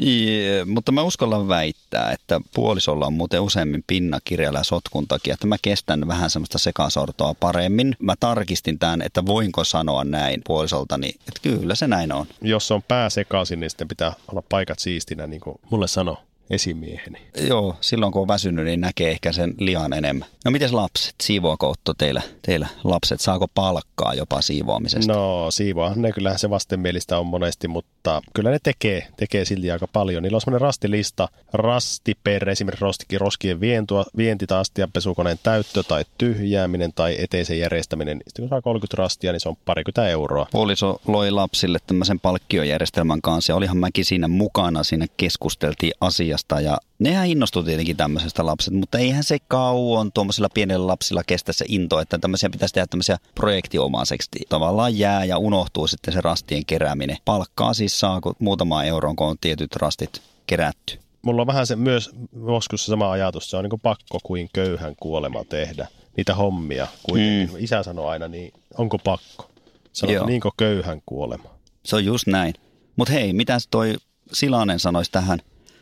Jee, 0.00 0.64
mutta 0.64 0.92
mä 0.92 1.02
uskallan 1.02 1.48
väittää, 1.48 2.12
että 2.12 2.40
puolisolla 2.54 3.06
on 3.06 3.12
muuten 3.12 3.40
useammin 3.40 3.84
pinnakirjalla 3.86 4.58
ja 4.58 4.64
sotkun 4.64 5.08
takia, 5.08 5.34
että 5.34 5.46
mä 5.46 5.56
kestän 5.62 6.08
vähän 6.08 6.30
semmoista 6.30 6.58
sekasortoa 6.58 7.34
paremmin. 7.34 7.96
Mä 7.98 8.14
tarkistin 8.20 8.78
tämän, 8.78 9.02
että 9.02 9.26
voinko 9.26 9.64
sanoa 9.64 10.04
näin 10.04 10.42
puolisoltani, 10.46 11.08
että 11.08 11.40
kyllä 11.42 11.74
se 11.74 11.86
näin 11.86 12.12
on. 12.12 12.26
Jos 12.42 12.70
on 12.70 12.82
pää 12.82 13.10
sekaisin, 13.10 13.60
niin 13.60 13.70
sitten 13.70 13.88
pitää 13.88 14.12
olla 14.28 14.42
paikat 14.48 14.78
siistinä, 14.78 15.26
niin 15.26 15.40
kuin 15.40 15.60
mulle 15.70 15.88
sanoi 15.88 16.16
esimieheni. 16.50 17.18
Joo, 17.48 17.76
silloin 17.80 18.12
kun 18.12 18.22
on 18.22 18.28
väsynyt, 18.28 18.64
niin 18.64 18.80
näkee 18.80 19.10
ehkä 19.10 19.32
sen 19.32 19.54
lihan 19.58 19.92
enemmän. 19.92 20.28
No 20.44 20.50
miten 20.50 20.76
lapset? 20.76 21.14
Siivoako 21.22 21.70
Otto 21.70 21.94
teillä, 21.94 22.22
teillä 22.42 22.68
lapset? 22.84 23.20
Saako 23.20 23.46
palkkaa 23.54 24.14
jopa 24.14 24.42
siivoamisesta? 24.42 25.12
No 25.12 25.50
siivoahan 25.50 26.02
ne 26.02 26.12
kyllähän 26.12 26.38
se 26.38 26.50
vastenmielistä 26.50 27.18
on 27.18 27.26
monesti, 27.26 27.68
mutta 27.68 28.22
kyllä 28.34 28.50
ne 28.50 28.58
tekee, 28.62 29.08
tekee 29.16 29.44
silti 29.44 29.70
aika 29.70 29.86
paljon. 29.86 30.22
Niillä 30.22 30.36
on 30.36 30.40
semmoinen 30.40 30.60
rastilista, 30.60 31.28
rasti 31.52 32.18
per 32.24 32.48
esimerkiksi 32.48 32.84
rostikin 32.84 33.20
roskien 33.20 33.60
vientua, 33.60 34.04
vienti 34.16 34.46
tai 34.46 34.60
astianpesukoneen 34.60 35.38
täyttö 35.42 35.82
tai 35.82 36.04
tyhjääminen 36.18 36.92
tai 36.94 37.16
eteisen 37.18 37.58
järjestäminen. 37.58 38.20
Sitten 38.26 38.42
kun 38.42 38.48
saa 38.48 38.62
30 38.62 38.96
rastia, 39.02 39.32
niin 39.32 39.40
se 39.40 39.48
on 39.48 39.56
parikymmentä 39.64 40.08
euroa. 40.08 40.46
Puoliso 40.52 41.00
loi 41.06 41.30
lapsille 41.30 41.78
tämmöisen 41.86 42.20
palkkiojärjestelmän 42.20 43.22
kanssa 43.22 43.52
ja 43.52 43.56
olihan 43.56 43.76
mäkin 43.76 44.04
siinä 44.04 44.28
mukana, 44.28 44.82
siinä 44.82 45.06
keskusteltiin 45.16 45.92
asiasta 46.00 46.37
ja 46.60 46.78
nehän 46.98 47.26
innostui 47.26 47.64
tietenkin 47.64 47.96
tämmöisestä 47.96 48.46
lapset, 48.46 48.74
mutta 48.74 48.98
eihän 48.98 49.24
se 49.24 49.38
kauan 49.48 50.12
tuommoisilla 50.12 50.48
pienillä 50.54 50.86
lapsilla 50.86 51.24
kestä 51.24 51.52
se 51.52 51.64
into, 51.68 52.00
että 52.00 52.18
tämmöisiä 52.18 52.50
pitäisi 52.50 52.74
tehdä 52.74 52.86
tämmöisiä 52.86 53.18
projektiomaiseksi. 53.34 54.28
Tavallaan 54.48 54.98
jää 54.98 55.24
ja 55.24 55.38
unohtuu 55.38 55.86
sitten 55.86 56.14
se 56.14 56.20
rastien 56.20 56.66
kerääminen. 56.66 57.16
Palkkaa 57.24 57.74
siis 57.74 58.00
saa 58.00 58.20
kun 58.20 58.34
muutama 58.38 58.84
euron, 58.84 59.16
kun 59.16 59.26
on 59.26 59.36
tietyt 59.40 59.76
rastit 59.76 60.22
kerätty. 60.46 60.98
mulla 61.22 61.42
on 61.42 61.46
vähän 61.46 61.66
se 61.66 61.76
myös 61.76 62.10
joskus 62.46 62.86
sama 62.86 63.10
ajatus, 63.10 63.50
se 63.50 63.56
on 63.56 63.64
niin 63.64 63.80
pakko 63.80 64.18
kuin 64.22 64.48
köyhän 64.52 64.94
kuolema 65.00 65.44
tehdä 65.44 65.88
niitä 66.16 66.34
hommia. 66.34 66.86
Kuitenkin. 67.02 67.50
Mm. 67.50 67.64
Isä 67.64 67.82
sanoi 67.82 68.10
aina, 68.10 68.28
niin 68.28 68.52
onko 68.78 68.98
pakko? 68.98 69.50
Sanoo, 69.92 70.14
Joo. 70.14 70.26
niinkö 70.26 70.50
köyhän 70.56 71.02
kuolema? 71.06 71.48
Se 71.84 71.96
on 71.96 72.04
just 72.04 72.26
näin. 72.26 72.54
Mutta 72.96 73.12
hei, 73.12 73.32
mitäs 73.32 73.68
toi 73.70 73.94
Silanen 74.32 74.80
sanoisi 74.80 75.12
tähän 75.12 75.38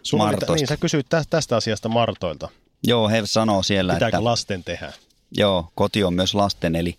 Sulla 0.06 0.24
oli 0.24 0.30
tä- 0.30 0.36
Martosta. 0.36 0.54
Niin, 0.54 0.66
sä 0.68 0.76
kysyit 0.76 1.06
tä- 1.08 1.24
tästä 1.30 1.56
asiasta 1.56 1.88
Martoilta. 1.88 2.48
Joo, 2.82 3.08
he 3.08 3.22
sanoo 3.24 3.62
siellä, 3.62 3.92
Pitääkö 3.92 4.16
että 4.16 4.24
lasten 4.24 4.64
tehdä? 4.64 4.92
joo, 5.32 5.68
koti 5.74 6.04
on 6.04 6.14
myös 6.14 6.34
lasten, 6.34 6.76
eli, 6.76 6.98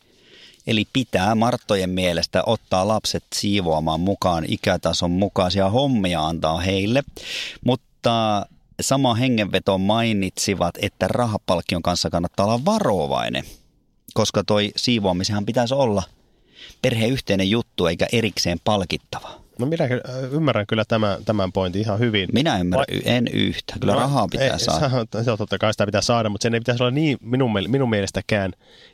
eli 0.67 0.85
pitää 0.93 1.35
Marttojen 1.35 1.89
mielestä 1.89 2.43
ottaa 2.45 2.87
lapset 2.87 3.23
siivoamaan 3.35 3.99
mukaan 3.99 4.45
ikätason 4.47 5.11
mukaisia 5.11 5.69
hommia 5.69 6.21
antaa 6.27 6.57
heille. 6.59 7.03
Mutta 7.65 8.45
sama 8.81 9.15
hengenveto 9.15 9.77
mainitsivat, 9.77 10.75
että 10.81 11.07
rahapalkkion 11.07 11.81
kanssa 11.81 12.09
kannattaa 12.09 12.45
olla 12.45 12.65
varovainen, 12.65 13.43
koska 14.13 14.43
toi 14.43 14.71
siivoamisenhan 14.75 15.45
pitäisi 15.45 15.73
olla 15.73 16.03
perheen 16.81 17.11
yhteinen 17.11 17.49
juttu 17.49 17.85
eikä 17.85 18.07
erikseen 18.11 18.57
palkittava. 18.63 19.46
No 19.59 19.65
minä 19.65 19.83
ymmärrän 20.31 20.67
kyllä 20.67 20.85
tämän, 20.87 21.25
tämän 21.25 21.51
pointin 21.51 21.81
ihan 21.81 21.99
hyvin. 21.99 22.29
Minä 22.33 22.59
ymmärrän, 22.59 22.85
Vai- 22.93 23.01
en 23.05 23.27
yhtä. 23.27 23.73
Kyllä 23.79 23.93
No, 23.93 23.99
rahaa 23.99 24.27
pitää 24.31 24.47
ei, 24.53 24.59
saada. 24.59 24.89
Se, 25.23 25.37
totta 25.37 25.57
kai 25.57 25.73
sitä 25.73 25.85
pitää 25.85 26.01
saada, 26.01 26.29
mutta 26.29 26.43
sen 26.43 26.53
ei 26.53 26.59
pitäisi 26.59 26.83
olla 26.83 26.91
niin 26.91 27.17
minun, 27.21 27.51
minun 27.67 27.89
mielestäkään 27.89 28.51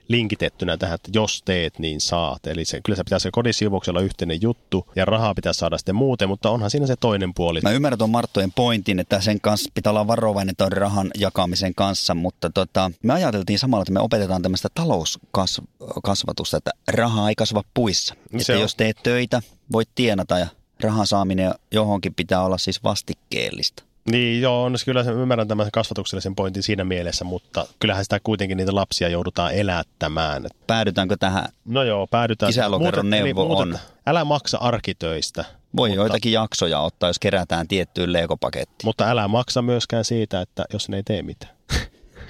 linkitettynä 0.07 0.77
tähän, 0.77 0.95
että 0.95 1.09
jos 1.13 1.41
teet, 1.45 1.79
niin 1.79 2.01
saat. 2.01 2.47
Eli 2.47 2.65
se, 2.65 2.81
kyllä 2.81 2.97
se 2.97 3.03
pitäisi 3.03 3.23
se 3.23 3.29
kodisiivouksella 3.31 4.01
yhteinen 4.01 4.41
juttu 4.41 4.87
ja 4.95 5.05
rahaa 5.05 5.33
pitää 5.33 5.53
saada 5.53 5.77
sitten 5.77 5.95
muuten, 5.95 6.29
mutta 6.29 6.49
onhan 6.49 6.69
siinä 6.69 6.87
se 6.87 6.95
toinen 6.95 7.33
puoli. 7.33 7.59
Mä 7.63 7.71
ymmärrän 7.71 7.97
tuon 7.97 8.09
Marttojen 8.09 8.51
pointin, 8.51 8.99
että 8.99 9.21
sen 9.21 9.41
kanssa 9.41 9.71
pitää 9.73 9.89
olla 9.91 10.07
varovainen 10.07 10.55
tuon 10.55 10.71
rahan 10.71 11.11
jakamisen 11.17 11.75
kanssa, 11.75 12.15
mutta 12.15 12.49
tota, 12.49 12.91
me 13.03 13.13
ajateltiin 13.13 13.59
samalla, 13.59 13.81
että 13.81 13.93
me 13.93 13.99
opetetaan 13.99 14.41
tämmöistä 14.41 14.69
talouskasvatusta, 14.75 16.57
että 16.57 16.71
rahaa 16.87 17.29
ei 17.29 17.35
kasva 17.35 17.63
puissa. 17.73 18.15
Se 18.31 18.37
että 18.37 18.53
on- 18.53 18.59
jos 18.61 18.75
teet 18.75 18.97
töitä, 19.03 19.41
voit 19.71 19.89
tienata 19.95 20.39
ja 20.39 20.47
rahan 20.83 21.07
saaminen 21.07 21.53
johonkin 21.71 22.13
pitää 22.15 22.43
olla 22.43 22.57
siis 22.57 22.83
vastikkeellista. 22.83 23.83
Niin 24.11 24.41
joo, 24.41 24.63
on, 24.63 24.75
kyllä 24.85 25.03
se- 25.03 25.11
ymmärrän 25.11 25.47
tämän 25.47 25.69
kasvatuksellisen 25.73 26.35
pointin 26.35 26.63
siinä 26.63 26.83
mielessä, 26.83 27.25
mutta 27.25 27.65
kyllähän 27.79 28.05
sitä 28.05 28.19
kuitenkin 28.23 28.57
niitä 28.57 28.75
lapsia 28.75 29.09
joudutaan 29.09 29.53
elättämään. 29.53 30.45
Päädytäänkö 30.67 31.17
tähän? 31.19 31.45
No 31.65 31.83
joo, 31.83 32.07
päädytään. 32.07 32.49
Isälokeron 32.49 33.05
Muuten- 33.05 33.09
neuvo 33.25 33.45
muuten- 33.47 33.73
on. 33.73 33.79
Älä 34.07 34.23
maksa 34.25 34.57
arkitöistä, 34.57 35.45
Voi 35.77 35.89
Mutta- 35.89 36.01
joitakin 36.01 36.31
jaksoja 36.31 36.79
ottaa, 36.79 37.09
jos 37.09 37.19
kerätään 37.19 37.67
tiettyyn 37.67 38.13
leikopakettiin. 38.13 38.85
mutta 38.87 39.09
älä 39.09 39.27
maksa 39.27 39.61
myöskään 39.61 40.05
siitä, 40.05 40.41
että 40.41 40.65
jos 40.73 40.89
ne 40.89 40.97
ei 40.97 41.03
tee 41.03 41.21
mitään. 41.21 41.53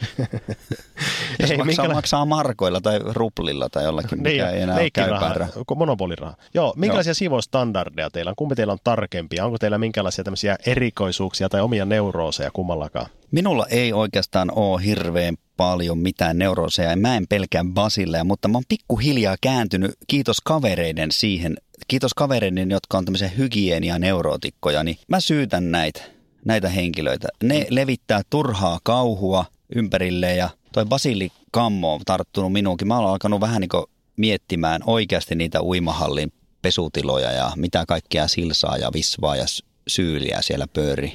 Jos 1.40 1.52
Ei, 1.52 1.58
maksaa, 1.58 1.86
minkäla- 1.86 1.94
maksaa 1.94 2.26
markoilla 2.26 2.82
tai 2.82 3.00
ruplilla 3.06 3.70
tai 3.70 3.84
jollakin, 3.84 4.22
mikä 4.22 4.50
ei 4.50 4.62
enää 4.62 4.76
ole 4.76 4.82
leikkirahaa, 4.82 5.20
käypää 5.20 5.38
rahaa. 5.38 5.76
monopolirahaa. 5.76 6.36
Joo, 6.54 6.74
minkälaisia 6.78 7.14
siivoustandardeja 7.14 8.10
teillä 8.10 8.30
on? 8.30 8.36
Kumpi 8.36 8.56
teillä 8.56 8.74
on 8.74 8.80
tarkempia? 8.84 9.46
Onko 9.46 9.58
teillä 9.58 9.78
minkälaisia 9.78 10.24
tämmöisiä 10.24 10.56
erikoisuuksia 10.66 11.50
tai 11.50 11.62
omia 11.62 11.86
neurooseja 11.86 12.52
kummallakaan? 12.52 13.06
Minulla 13.32 13.66
ei 13.70 13.94
oikeastaan 13.94 14.52
ole 14.56 14.86
hirveän 14.86 15.36
paljon 15.58 15.98
mitään 15.98 16.38
neurooseja 16.38 16.90
ja 16.90 16.98
mä 16.98 17.16
en 17.18 17.26
pelkää 17.30 17.64
basilleja, 17.74 18.24
mutta 18.24 18.48
mä 18.48 18.58
oon 18.58 18.64
pikkuhiljaa 18.70 19.36
kääntynyt, 19.42 19.92
kiitos 20.08 20.42
kavereiden 20.42 21.12
siihen, 21.12 21.58
kiitos 21.88 22.14
kavereiden, 22.14 22.72
jotka 22.72 22.98
on 22.98 23.06
tämmöisiä 23.06 23.28
hygienia-neurootikkoja, 23.38 24.84
niin 24.84 24.98
mä 25.08 25.20
syytän 25.20 25.72
näitä, 25.72 26.02
näitä 26.46 26.70
henkilöitä. 26.70 27.28
Ne 27.44 27.68
levittää 27.70 28.22
turhaa 28.30 28.80
kauhua 28.84 29.46
ympärille 29.76 30.36
ja 30.36 30.50
toi 30.72 30.86
basilikammo 30.86 31.94
on 31.94 32.02
tarttunut 32.06 32.54
minuunkin. 32.54 32.88
Mä 32.88 33.00
oon 33.00 33.10
alkanut 33.10 33.42
vähän 33.42 33.62
niin 33.62 33.84
miettimään 34.18 34.82
oikeasti 34.86 35.36
niitä 35.36 35.62
uimahallin 35.62 36.34
pesutiloja 36.62 37.32
ja 37.32 37.52
mitä 37.56 37.86
kaikkea 37.88 38.28
silsaa 38.28 38.78
ja 38.78 38.90
visvaa 38.94 39.36
ja 39.36 39.46
syyliä 39.88 40.42
siellä 40.42 40.68
pyörii. 40.68 41.14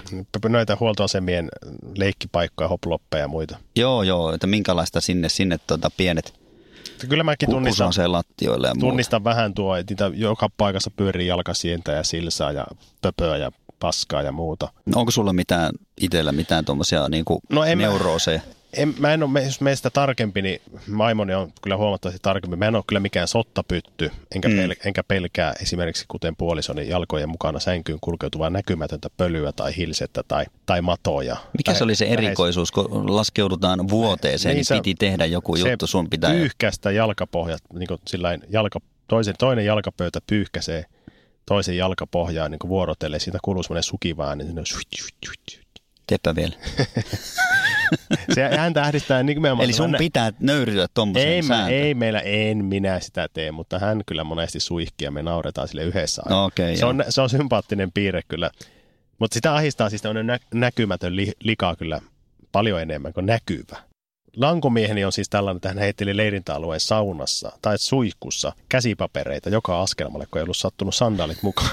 Noita 0.49 0.77
huoltoasemien 0.81 1.49
leikkipaikkoja, 1.97 2.69
hoploppeja 2.69 3.25
ja 3.25 3.29
muita. 3.29 3.59
Joo, 3.77 4.03
joo, 4.03 4.33
että 4.33 4.47
minkälaista 4.47 5.01
sinne, 5.01 5.29
sinne 5.29 5.59
tuota 5.67 5.91
pienet 5.97 6.39
Kyllä 7.09 7.25
mäkin 7.25 7.51
tunnistan, 7.51 7.93
lattioille 8.07 8.69
ja 8.69 8.75
muuta. 8.75 8.87
tunnistan 8.87 9.25
vähän 9.25 9.55
tuo, 9.55 9.77
että 9.77 9.93
niitä 9.93 10.11
joka 10.15 10.49
paikassa 10.57 10.91
pyörii 10.91 11.27
jalkasientä 11.27 11.93
ja 11.93 12.03
silsaa 12.03 12.53
ja 12.53 12.67
pöpöä 13.03 13.37
ja 13.37 13.53
paskaa 13.81 14.23
ja 14.23 14.33
muuta. 14.33 14.69
Onko 14.95 15.11
sulla 15.11 15.33
mitään 15.33 15.71
itsellä 16.01 16.33
mitään 16.33 16.65
tuommoisia 16.65 17.09
niinku 17.09 17.41
No 17.51 17.65
en 17.65 17.79
mä- 17.79 17.83
neurooseja? 17.83 18.41
En, 18.77 18.95
mä 18.99 19.15
en 19.15 19.23
ole, 19.23 19.43
jos 19.45 19.61
meistä 19.61 19.91
tarkempi, 19.91 20.43
niin 20.43 20.61
maimoni 20.89 21.35
on 21.35 21.53
kyllä 21.63 21.77
huomattavasti 21.77 22.19
tarkempi. 22.23 22.57
Mä 22.57 22.67
en 22.67 22.75
ole 22.77 22.85
kyllä 22.87 23.01
mikään 23.01 23.29
sottapytty, 23.29 24.11
enkä, 24.35 24.49
Mm. 24.49 24.57
pel, 24.57 24.75
enkä 24.85 25.03
pelkää 25.03 25.55
esimerkiksi 25.63 26.05
kuten 26.09 26.37
puolisoni 26.37 26.89
jalkojen 26.89 27.29
mukana 27.29 27.59
sänkyyn 27.61 27.99
kulkeutuvaa 28.01 28.51
näkymätöntä 28.51 29.09
pölyä 29.17 29.53
tai 29.53 29.77
hilsettä 29.77 30.23
tai, 30.29 30.45
tai 30.67 30.83
matoja. 30.83 31.37
Mikä 31.59 31.73
tai, 31.73 31.79
se 31.79 31.85
oli 31.85 31.95
se 31.95 32.05
erikoisuus, 32.07 32.73
kun 32.73 33.17
laskeudutaan 33.17 33.89
vuoteeseen, 33.89 34.51
niin, 34.53 34.57
Niin 34.57 34.65
se- 34.65 34.75
piti 34.75 34.95
tehdä 34.95 35.27
joku 35.27 35.57
se 35.57 35.71
juttu, 35.71 35.87
sun 35.87 36.11
pitää... 36.11 36.31
Pyyhkästä 36.31 36.91
jalkapohjat, 36.91 37.63
niin 37.73 37.87
kuin 37.89 38.01
sillain 38.07 38.43
jalka, 38.51 38.79
toisen, 39.09 39.35
toinen 39.39 39.65
jalkapöytä 39.65 40.21
pyyhkäsee 40.27 40.85
toisen 41.49 41.77
jalkapohjaa 41.77 42.49
niin 42.49 42.59
kuin 42.59 42.69
vuorotellen. 42.69 43.21
Siitä 43.21 43.39
kuuluu 43.43 43.63
semmoinen 43.63 43.83
sukiva 43.83 44.29
ääni. 44.29 44.45
Niin 44.45 44.65
Teppä 46.07 46.35
vielä. 46.37 46.55
se 48.35 48.57
häntä 48.57 48.83
ähdistää 48.83 49.23
nimenomaan. 49.23 49.65
Eli 49.65 49.73
sun 49.73 49.95
pitää 49.99 50.33
nöyryä 50.41 50.87
tuommoiseen 50.95 51.33
ei, 51.33 51.43
sääntöön. 51.43 51.81
ei 51.81 51.95
meillä, 51.95 52.21
en 52.21 52.65
minä 52.65 53.01
sitä 53.01 53.29
tee, 53.33 53.53
mutta 53.53 53.79
hän 53.79 54.03
kyllä 54.07 54.25
monesti 54.25 54.61
suihkii 54.61 55.07
ja 55.07 55.11
me 55.11 55.23
nauretaan 55.23 55.69
sille 55.69 55.85
yhdessä. 55.85 56.23
No 56.29 56.45
okei, 56.45 56.77
se, 56.77 56.81
joo. 56.81 56.91
on, 56.91 57.05
se 57.09 57.21
on 57.21 57.31
sympaattinen 57.31 57.93
piirre 57.93 58.23
kyllä. 58.29 58.51
Mutta 59.19 59.35
sitä 59.35 59.55
ahistaa 59.55 59.91
siis 59.91 60.03
tämmöinen 60.03 60.27
nä- 60.27 60.39
näkymätön 60.55 61.17
li- 61.17 61.33
lika 61.43 61.77
kyllä 61.77 62.01
paljon 62.53 62.83
enemmän 62.83 63.13
kuin 63.13 63.27
näkyvä. 63.27 63.77
Lankomieheni 64.37 65.05
on 65.05 65.13
siis 65.13 65.29
tällainen, 65.29 65.57
että 65.57 65.69
hän 65.69 65.79
heitteli 65.79 66.17
leirintäalueen 66.17 66.81
saunassa 66.81 67.53
tai 67.63 67.79
suihkussa 67.79 68.53
käsipapereita 68.69 69.51
joka 69.51 69.83
askelmalle, 69.83 70.27
kun 70.31 70.39
ei 70.39 70.43
ollut 70.43 70.57
sattunut 70.57 70.95
sandaalit 70.95 71.43
mukaan. 71.43 71.71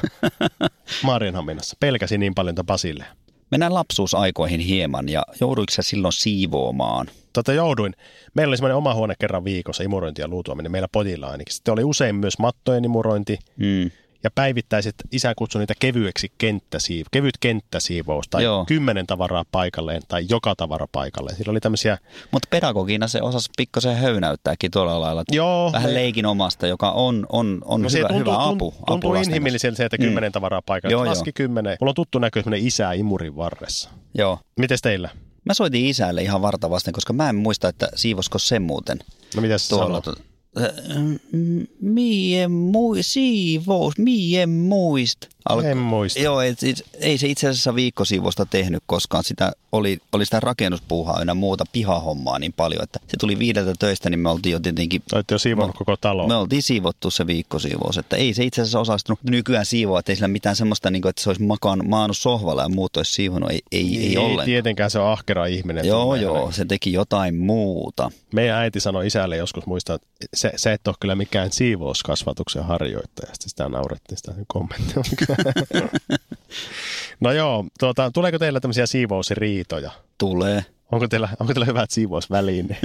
Maarianhaminassa. 1.04 1.78
Pelkäsi 1.80 2.18
niin 2.18 2.36
paljon 2.36 2.56
tätä 2.56 2.66
Basille. 2.66 3.06
Mennään 3.52 3.74
lapsuusaikoihin 3.74 4.60
hieman 4.60 5.10
ja 5.10 5.24
jouduiko 5.40 5.72
sä 5.72 5.82
silloin 5.82 6.14
siivoamaan? 6.14 7.08
Tota 7.34 7.54
jouduin. 7.54 7.96
Meillä 8.34 8.52
oli 8.52 8.58
semmoinen 8.58 8.78
oma 8.78 8.94
huone 8.94 9.14
kerran 9.20 9.44
viikossa, 9.44 9.84
imurointi 9.84 10.22
ja 10.22 10.28
luutuaminen 10.28 10.72
meillä 10.72 10.88
pojilla 10.92 11.28
ainakin. 11.28 11.54
Sitten 11.54 11.72
oli 11.72 11.84
usein 11.84 12.16
myös 12.16 12.40
mattojen 12.40 12.86
imurointi 12.86 13.40
Mm. 13.58 13.92
Ja 14.26 14.32
päivittäiset, 14.36 14.96
isä 15.12 15.34
kutsui 15.38 15.60
niitä 15.60 15.74
kevyeksi 15.80 16.32
kenttäsiiv- 16.44 17.06
kevyt 17.12 17.38
kenttäsiivous 17.40 18.28
tai 18.30 18.44
Joo. 18.44 18.66
Kymmenen 18.66 19.08
tavaraa 19.08 19.46
paikalleen 19.52 20.02
tai 20.08 20.26
joka 20.30 20.56
tavara 20.56 20.88
paikalleen. 20.92 21.38
Sillä 21.38 21.52
oli 21.52 21.60
tämmöisiä, 21.60 21.98
Mutta 22.32 22.48
pedagogina 22.52 23.08
se 23.08 23.22
osasi 23.22 23.50
pikkasen 23.58 23.96
höynäyttääkin 23.96 24.72
tuolla 24.72 25.02
lailla. 25.02 25.24
joo, 25.32 25.72
Vähän 25.72 25.94
leikin 25.94 26.26
omasta, 26.26 26.68
joka 26.68 26.92
on, 26.92 27.26
on, 27.30 27.62
on 27.66 27.82
No 27.82 27.90
hyvä, 27.90 28.08
tuntuu, 28.08 28.34
hyvä 28.34 28.44
tuntuu, 28.44 28.68
apu. 28.68 28.76
apu 28.78 28.86
tuntuu 28.86 29.14
lasten 29.14 29.30
inhimilliseltä 29.32 29.78
se, 29.78 29.86
että 29.86 29.98
Mm. 29.98 30.04
kymmenen 30.04 30.32
tavaraa 30.32 30.62
paikalle. 30.62 30.96
Laski 31.10 31.32
kymmenen. 31.34 31.78
Mulla 31.82 31.92
on 31.92 31.96
tuttu 31.96 32.20
näkö 32.20 32.40
semmoinen 32.44 32.68
isä 32.68 32.92
imurin 32.94 33.36
varressa. 33.36 33.90
Joo. 34.18 34.40
Mites 34.60 34.82
teillä? 34.82 35.10
Mä 35.46 35.54
soitin 35.54 35.86
isälle 35.86 36.22
ihan 36.22 36.42
varta 36.42 36.70
vasten, 36.70 36.94
koska 36.94 37.14
mä 37.14 37.30
en 37.30 37.36
muista, 37.36 37.68
että 37.68 37.90
siivosko 37.96 38.40
se 38.40 38.60
muuten 38.60 39.00
No 39.36 39.42
mitä 39.42 39.58
se 39.58 39.70
tuolla. 39.70 40.02
sanoo? 40.06 40.16
Tu- 40.56 40.96
Mm, 41.32 41.68
Mie 41.82 42.48
mui, 42.48 43.04
siivous, 43.04 43.98
mie 43.98 44.46
muist. 44.46 45.18
En 45.66 45.78
muista. 45.78 46.20
Joo, 46.20 46.42
et, 46.42 46.64
et, 46.64 46.82
ei 47.00 47.18
se 47.18 47.28
itse 47.28 47.48
asiassa 47.48 47.76
viikkosiivosta 47.76 48.46
tehnyt 48.46 48.84
koskaan. 48.86 49.24
Sitä 49.24 49.52
oli, 49.72 49.98
oli 50.12 50.26
sitä 50.26 50.40
rakennuspuuhaa 50.40 51.22
ynnä 51.22 51.34
muuta 51.34 51.64
pihahommaa 51.72 52.40
niin 52.40 52.54
paljon, 52.54 52.84
että 52.84 53.00
se 53.08 53.18
tuli 53.20 53.40
viideltä 53.40 53.74
töistä, 53.80 54.10
niin 54.10 54.20
me 54.20 54.30
oltiin 54.30 54.54
jo 54.54 54.60
tietenkin 54.60 55.04
Olette 55.14 55.34
jo 55.36 55.40
siivonnut 55.40 55.76
koko 55.78 55.98
talo. 55.98 56.28
me 56.28 56.36
oltiin 56.36 56.64
siivottu 56.64 57.12
se 57.12 57.28
viikkosiivous, 57.28 57.98
että 57.98 58.16
ei 58.16 58.34
se 58.34 58.44
itse 58.44 58.62
asiassa 58.62 58.80
osastunut 58.80 59.20
nykyään 59.24 59.66
siivoa, 59.66 60.00
että 60.00 60.12
ei 60.12 60.16
sillä 60.16 60.28
mitään 60.28 60.56
semmoista, 60.56 60.90
niin 60.92 61.02
kuin, 61.02 61.10
että 61.10 61.22
se 61.22 61.30
olisi 61.30 61.44
makaan, 61.44 61.88
maannut 61.90 62.18
sohvalla 62.18 62.62
ja 62.62 62.70
muut 62.70 62.98
olisi 62.98 63.14
siivonut, 63.14 63.52
ei, 63.52 63.62
ei, 63.72 63.98
ei, 64.08 64.18
ollenkaan. 64.18 64.46
tietenkään 64.46 64.92
se 64.92 65.00
on 65.00 65.12
ahkera 65.12 65.46
ihminen. 65.46 65.86
Joo, 65.86 66.16
joo, 66.16 66.52
se 66.52 66.66
teki 66.66 66.94
jotain 66.94 67.36
muuta. 67.36 68.12
Meidän 68.34 68.58
äiti 68.58 68.80
sanoi 68.80 69.08
isälle 69.08 69.38
joskus 69.38 69.66
muistaa, 69.66 69.96
että 69.96 70.38
se, 70.52 70.58
se 70.58 70.74
et 70.74 70.88
ole 70.88 70.96
kyllä 71.00 71.16
mikään 71.16 71.52
siivouskasvatuksen 71.52 72.64
harjoittaja. 72.64 73.34
Sitten 73.34 73.50
sitä 73.50 73.70
naurettiin 73.70 74.18
sitä 74.18 74.34
kommenttia. 74.48 75.04
no 77.20 77.32
joo, 77.32 77.66
tuota, 77.80 78.12
tuleeko 78.12 78.40
teillä 78.40 78.60
tämmöisiä 78.60 78.86
siivousriitoja? 78.86 79.92
Tulee. 80.18 80.66
Onko 80.92 81.08
teillä, 81.08 81.30
onko 81.40 81.54
teillä 81.54 81.66
hyvät 81.66 81.92
siivousvälineet? 81.92 82.80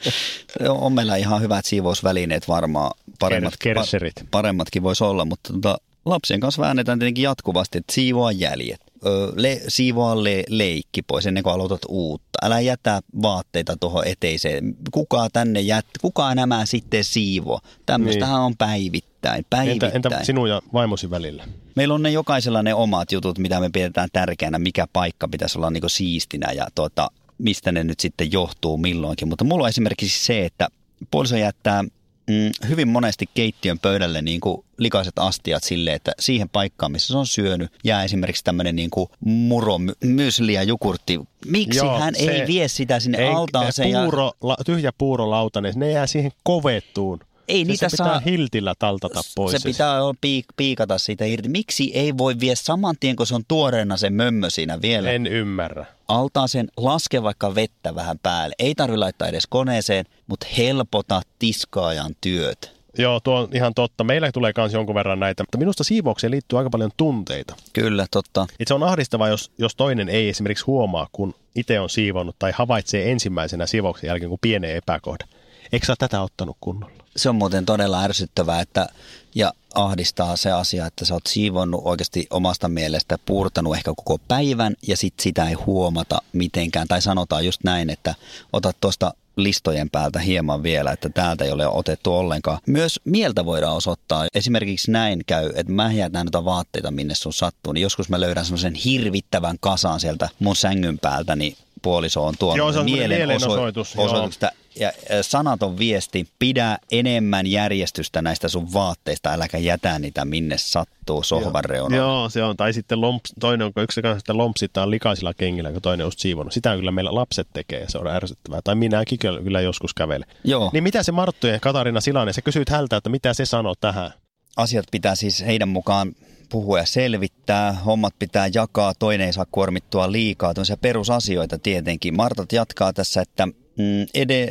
On 0.68 0.92
meillä 0.92 1.16
ihan 1.16 1.42
hyvät 1.42 1.64
siivousvälineet 1.64 2.48
varmaan. 2.48 2.90
Paremmat, 3.18 3.54
Ker- 3.54 3.58
kerserit. 3.58 4.20
pa- 4.20 4.26
paremmatkin 4.30 4.82
voisi 4.82 5.04
olla, 5.04 5.24
mutta 5.24 5.52
tota, 5.52 5.78
lapsien 6.04 6.40
kanssa 6.40 6.62
väännetään 6.62 6.98
tietenkin 6.98 7.22
jatkuvasti, 7.22 7.78
että 7.78 7.92
siivoa 7.92 8.32
jäljet. 8.32 8.80
Ö, 9.06 9.32
le, 9.36 9.60
siivoa 9.68 10.24
le, 10.24 10.44
leikki 10.48 11.02
pois 11.02 11.26
ennen 11.26 11.42
kuin 11.42 11.54
aloitat 11.54 11.80
uutta. 11.88 12.38
Älä 12.42 12.60
jätä 12.60 13.00
vaatteita 13.22 13.76
tuohon 13.76 14.06
eteiseen. 14.06 14.76
Kuka 14.90 15.28
tänne 15.32 15.60
jät, 15.60 15.86
kuka 16.00 16.34
nämä 16.34 16.66
sitten 16.66 17.04
siivo? 17.04 17.60
Tämmöistähän 17.86 18.40
on 18.40 18.56
päivittäin, 18.56 19.38
Entä, 19.38 19.56
päivittäin. 19.56 19.96
entä 19.96 20.24
sinun 20.24 20.48
ja 20.48 20.62
vaimosi 20.72 21.10
välillä? 21.10 21.44
Meillä 21.74 21.94
on 21.94 22.02
ne 22.02 22.10
jokaisella 22.10 22.62
ne 22.62 22.74
omat 22.74 23.12
jutut, 23.12 23.38
mitä 23.38 23.60
me 23.60 23.70
pidetään 23.72 24.08
tärkeänä, 24.12 24.58
mikä 24.58 24.86
paikka 24.92 25.28
pitäisi 25.28 25.58
olla 25.58 25.70
niin 25.70 25.82
siistinä 25.86 26.52
ja 26.52 26.66
tuota, 26.74 27.10
mistä 27.38 27.72
ne 27.72 27.84
nyt 27.84 28.00
sitten 28.00 28.32
johtuu 28.32 28.78
milloinkin. 28.78 29.28
Mutta 29.28 29.44
mulla 29.44 29.62
on 29.64 29.68
esimerkiksi 29.68 30.24
se, 30.24 30.44
että 30.44 30.68
puoliso 31.10 31.36
jättää 31.36 31.84
mm, 32.26 32.68
hyvin 32.68 32.88
monesti 32.88 33.28
keittiön 33.34 33.78
pöydälle 33.78 34.22
niin 34.22 34.40
kuin 34.40 34.64
likaiset 34.78 35.18
astiat 35.18 35.64
silleen, 35.64 35.96
että 35.96 36.12
siihen 36.20 36.48
paikkaan, 36.48 36.92
missä 36.92 37.12
se 37.12 37.18
on 37.18 37.26
syönyt, 37.26 37.70
jää 37.84 38.04
esimerkiksi 38.04 38.44
tämmöinen 38.44 38.76
niin 38.76 38.90
kuin 38.90 39.08
muro, 39.20 39.78
my- 39.78 39.92
mysli 40.04 40.52
ja 40.52 40.62
jukurtti. 40.62 41.20
Miksi 41.46 41.78
Joo, 41.78 41.98
hän 41.98 42.14
se- 42.14 42.30
ei 42.32 42.46
vie 42.46 42.68
sitä 42.68 43.00
sinne 43.00 43.18
Ei, 43.18 43.28
altaaseen? 43.28 43.90
ja- 43.90 44.02
puuro, 44.02 44.32
la, 44.42 44.56
tyhjä 44.66 44.92
puurolauta, 44.98 45.60
niin 45.60 45.72
ne 45.76 45.90
jää 45.90 46.06
siihen 46.06 46.32
kovettuun. 46.42 47.20
Ei 47.48 47.64
se, 47.64 47.64
niitä 47.70 47.88
se 47.88 47.94
pitää 47.94 48.06
saa- 48.06 48.18
hiltillä 48.20 48.74
taltata 48.78 49.20
pois. 49.36 49.52
Se 49.52 49.68
pitää 49.68 50.00
piik- 50.26 50.54
piikata 50.56 50.98
siitä 50.98 51.24
irti. 51.24 51.48
Miksi 51.48 51.90
ei 51.94 52.18
voi 52.18 52.34
vie 52.40 52.56
saman 52.56 52.94
tien, 53.00 53.16
kun 53.16 53.26
se 53.26 53.34
on 53.34 53.42
tuoreena 53.48 53.96
se 53.96 54.10
mömmö 54.10 54.50
siinä 54.50 54.82
vielä? 54.82 55.10
En 55.10 55.26
ymmärrä. 55.26 55.86
altaaseen, 56.08 56.68
laske 56.76 57.22
vaikka 57.22 57.54
vettä 57.54 57.94
vähän 57.94 58.18
päälle. 58.22 58.54
Ei 58.58 58.74
tarvi 58.74 58.96
laittaa 58.96 59.28
edes 59.28 59.46
koneeseen, 59.46 60.04
mutta 60.26 60.46
helpota 60.58 61.22
tiskaajan 61.38 62.14
työt. 62.20 62.82
Joo, 62.98 63.20
tuo 63.20 63.38
on 63.40 63.48
ihan 63.54 63.74
totta. 63.74 64.04
Meillä 64.04 64.32
tulee 64.32 64.52
myös 64.56 64.72
jonkun 64.72 64.94
verran 64.94 65.20
näitä, 65.20 65.42
mutta 65.42 65.58
minusta 65.58 65.84
siivoukseen 65.84 66.30
liittyy 66.30 66.58
aika 66.58 66.70
paljon 66.70 66.90
tunteita. 66.96 67.54
Kyllä, 67.72 68.06
totta. 68.10 68.46
Se 68.66 68.74
on 68.74 68.82
ahdistavaa, 68.82 69.28
jos, 69.28 69.50
jos 69.58 69.76
toinen 69.76 70.08
ei 70.08 70.28
esimerkiksi 70.28 70.64
huomaa, 70.64 71.06
kun 71.12 71.34
itse 71.56 71.80
on 71.80 71.90
siivonnut 71.90 72.36
tai 72.38 72.52
havaitsee 72.54 73.12
ensimmäisenä 73.12 73.66
siivouksen 73.66 74.08
jälkeen, 74.08 74.28
kun 74.28 74.38
pienen 74.42 74.76
epäkohda. 74.76 75.24
Eikö 75.72 75.86
sä 75.86 75.94
tätä 75.98 76.22
ottanut 76.22 76.56
kunnolla? 76.60 77.01
Se 77.16 77.28
on 77.28 77.36
muuten 77.36 77.66
todella 77.66 78.02
ärsyttävää 78.02 78.60
että, 78.60 78.88
ja 79.34 79.52
ahdistaa 79.74 80.36
se 80.36 80.52
asia, 80.52 80.86
että 80.86 81.04
sä 81.04 81.14
oot 81.14 81.26
siivonnut 81.28 81.80
oikeasti 81.84 82.26
omasta 82.30 82.68
mielestä, 82.68 83.18
puurtanut 83.26 83.76
ehkä 83.76 83.92
koko 83.96 84.18
päivän 84.28 84.74
ja 84.88 84.96
sit 84.96 85.14
sitä 85.20 85.48
ei 85.48 85.54
huomata 85.54 86.22
mitenkään. 86.32 86.88
Tai 86.88 87.02
sanotaan 87.02 87.44
just 87.44 87.64
näin, 87.64 87.90
että 87.90 88.14
otat 88.52 88.76
tuosta 88.80 89.14
listojen 89.36 89.90
päältä 89.90 90.18
hieman 90.18 90.62
vielä, 90.62 90.92
että 90.92 91.08
täältä 91.08 91.44
ei 91.44 91.52
ole 91.52 91.66
otettu 91.66 92.14
ollenkaan. 92.14 92.58
Myös 92.66 93.00
mieltä 93.04 93.44
voidaan 93.44 93.76
osoittaa. 93.76 94.26
Esimerkiksi 94.34 94.90
näin 94.90 95.22
käy, 95.26 95.50
että 95.54 95.72
mä 95.72 95.92
jätän 95.92 96.26
noita 96.26 96.44
vaatteita 96.44 96.90
minne 96.90 97.14
sun 97.14 97.32
sattuu, 97.32 97.72
niin 97.72 97.82
joskus 97.82 98.08
mä 98.08 98.20
löydän 98.20 98.44
semmoisen 98.44 98.74
hirvittävän 98.74 99.56
kasan 99.60 100.00
sieltä 100.00 100.28
mun 100.38 100.56
sängyn 100.56 100.98
päältä, 100.98 101.36
niin 101.36 101.56
puoliso 101.82 102.26
on 102.26 102.34
tuonut 102.38 102.58
Joo, 102.58 102.72
se 102.72 102.78
on 102.78 102.84
mielenosoitus, 102.84 103.94
joo. 103.94 104.04
osoitusta. 104.04 104.52
Ja 104.76 104.92
sanaton 105.22 105.78
viesti, 105.78 106.28
pidä 106.38 106.78
enemmän 106.92 107.46
järjestystä 107.46 108.22
näistä 108.22 108.48
sun 108.48 108.72
vaatteista, 108.72 109.32
äläkä 109.32 109.58
jätä 109.58 109.98
niitä 109.98 110.24
minne 110.24 110.58
sattuu 110.58 111.22
sohvan 111.22 111.64
reunaan. 111.64 111.98
Joo, 111.98 112.28
se 112.28 112.42
on. 112.42 112.56
Tai 112.56 112.72
sitten 112.72 113.00
lomps, 113.00 113.32
toinen 113.40 113.66
on, 113.66 113.74
kun 113.74 113.82
yksi 113.82 114.02
kanssa 114.02 114.18
sitten 114.18 114.38
lompsitaan 114.38 114.90
likaisilla 114.90 115.34
kengillä, 115.34 115.72
kun 115.72 115.82
toinen 115.82 116.04
on 116.04 116.06
just 116.06 116.18
siivonnut. 116.18 116.52
Sitä 116.52 116.76
kyllä 116.76 116.92
meillä 116.92 117.14
lapset 117.14 117.48
tekee 117.52 117.80
ja 117.80 117.90
se 117.90 117.98
on 117.98 118.06
ärsyttävää. 118.06 118.60
Tai 118.64 118.74
minäkin 118.74 119.18
kyllä, 119.18 119.42
kyllä 119.42 119.60
joskus 119.60 119.94
kävelen. 119.94 120.28
Joo. 120.44 120.70
Niin 120.72 120.82
mitä 120.82 121.02
se 121.02 121.12
Marttu 121.12 121.46
ja 121.46 121.60
Katarina 121.60 122.00
Silanen, 122.00 122.34
sä 122.34 122.42
kysyit 122.42 122.68
hältä, 122.68 122.96
että 122.96 123.10
mitä 123.10 123.34
se 123.34 123.46
sanoo 123.46 123.74
tähän? 123.80 124.10
Asiat 124.56 124.86
pitää 124.90 125.14
siis 125.14 125.40
heidän 125.46 125.68
mukaan 125.68 126.12
puhua 126.48 126.78
ja 126.78 126.86
selvittää, 126.86 127.72
hommat 127.72 128.14
pitää 128.18 128.48
jakaa, 128.54 128.92
toinen 128.98 129.26
ei 129.26 129.32
saa 129.32 129.46
kuormittua 129.52 130.12
liikaa, 130.12 130.54
tämmöisiä 130.54 130.76
perusasioita 130.76 131.58
tietenkin. 131.58 132.16
Martat 132.16 132.52
jatkaa 132.52 132.92
tässä, 132.92 133.20
että 133.20 133.48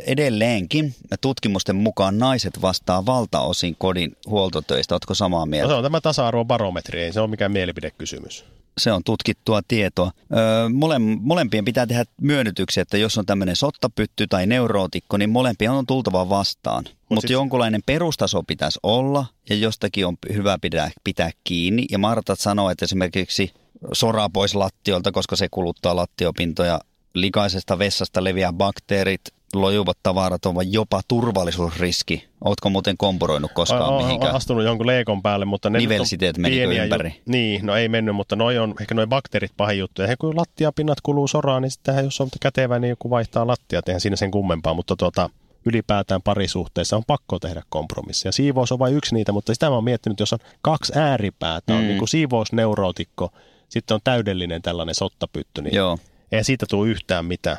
edelleenkin 0.06 0.94
tutkimusten 1.20 1.76
mukaan 1.76 2.18
naiset 2.18 2.62
vastaa 2.62 3.06
valtaosin 3.06 3.76
kodin 3.78 4.16
huoltotöistä. 4.26 4.94
Oletko 4.94 5.14
samaa 5.14 5.40
No, 5.40 5.46
mieltä? 5.46 5.68
se 5.72 5.74
on 5.76 5.82
tämä 5.82 6.00
tasa-arvobarometri, 6.00 7.02
ei 7.02 7.12
se 7.12 7.20
ole 7.20 7.30
mikään 7.30 7.52
mielipidekysymys. 7.52 8.44
se 8.78 8.92
on 8.92 9.04
tutkittua 9.04 9.60
tietoa. 9.68 10.10
Öö, 10.36 10.68
mole, 10.68 10.98
molempien 10.98 11.64
pitää 11.64 11.86
tehdä 11.86 12.04
myönnytyksiä, 12.20 12.82
että 12.82 12.98
jos 12.98 13.18
on 13.18 13.26
tämmöinen 13.26 13.56
sottapytty 13.56 14.26
tai 14.26 14.46
neurootikko, 14.46 15.16
niin 15.16 15.30
molempien 15.30 15.70
on 15.70 15.86
tultava 15.86 16.28
vastaan. 16.28 16.84
Mutta 17.08 17.20
sit- 17.20 17.30
jonkunlainen 17.30 17.80
perustaso 17.86 18.42
pitäisi 18.42 18.78
olla 18.82 19.26
ja 19.50 19.56
jostakin 19.56 20.06
on 20.06 20.16
hyvä 20.32 20.58
pitää, 20.60 20.90
pitää 21.04 21.30
kiinni. 21.44 21.84
Ja 21.90 21.98
Martat 21.98 22.40
sanoo, 22.40 22.70
että 22.70 22.84
esimerkiksi 22.84 23.52
soraa 23.92 24.28
pois 24.28 24.54
lattiolta, 24.54 25.12
koska 25.12 25.36
se 25.36 25.48
kuluttaa 25.50 25.96
lattiopintoja. 25.96 26.80
Likaisesta 27.14 27.78
vessasta 27.78 28.24
leviää 28.24 28.52
bakteerit, 28.52 29.20
lojuvat 29.54 29.98
tavarat 30.02 30.46
ovat 30.46 30.66
jopa 30.70 31.00
turvallisuusriski. 31.08 32.28
Ootko 32.44 32.70
muuten 32.70 32.96
kompuroinut 32.96 33.52
koskaan 33.54 33.82
Olen 33.82 34.04
mihinkään? 34.04 34.34
astunut 34.34 34.64
jonkun 34.64 34.86
leekon 34.86 35.22
päälle, 35.22 35.44
mutta 35.44 35.70
ne 35.70 35.76
on 35.78 35.82
Nivelsiteet 35.82 36.38
menikö 36.38 36.56
pieniä 36.58 36.82
ympäri? 36.84 37.08
Ju- 37.08 37.22
niin, 37.26 37.66
no 37.66 37.76
ei 37.76 37.88
mennyt, 37.88 38.14
mutta 38.14 38.36
noi 38.36 38.58
on 38.58 38.74
ehkä 38.80 38.94
noi 38.94 39.06
bakteerit 39.06 39.52
pahin 39.56 39.78
juttu. 39.78 40.02
Ja 40.02 40.16
kun 40.16 40.36
lattiapinnat 40.36 41.00
kuluu 41.00 41.28
soraan, 41.28 41.62
niin 41.62 41.70
sittenhän 41.70 42.04
jos 42.04 42.20
on 42.20 42.28
kätevä, 42.40 42.78
niin 42.78 42.88
joku 42.88 43.10
vaihtaa 43.10 43.46
lattiat, 43.46 43.88
eihän 43.88 44.00
siinä 44.00 44.16
sen 44.16 44.30
kummempaa, 44.30 44.74
mutta 44.74 44.96
tuota, 44.96 45.30
ylipäätään 45.66 46.22
parisuhteessa 46.22 46.96
on 46.96 47.02
pakko 47.06 47.38
tehdä 47.38 47.62
kompromisseja. 47.68 48.32
Siivous 48.32 48.72
on 48.72 48.78
vain 48.78 48.94
yksi 48.96 49.14
niitä, 49.14 49.32
mutta 49.32 49.54
sitä 49.54 49.68
mä 49.68 49.74
oon 49.74 49.84
miettinyt, 49.84 50.20
jos 50.20 50.32
on 50.32 50.38
kaksi 50.62 50.92
ääripäätä, 50.96 51.74
on 51.74 51.80
Mm. 51.80 51.86
niin 51.86 51.98
kuin 51.98 52.08
siivousneurootikko, 52.08 53.30
sitten 53.68 53.94
on 53.94 54.00
täydellinen 54.04 54.62
tällainen 54.62 54.94
sottapytty, 54.94 55.62
niin 55.62 55.74
Joo. 55.74 55.98
Ei 56.32 56.44
siitä 56.44 56.66
tule 56.70 56.88
yhtään 56.88 57.24
mitään. 57.24 57.56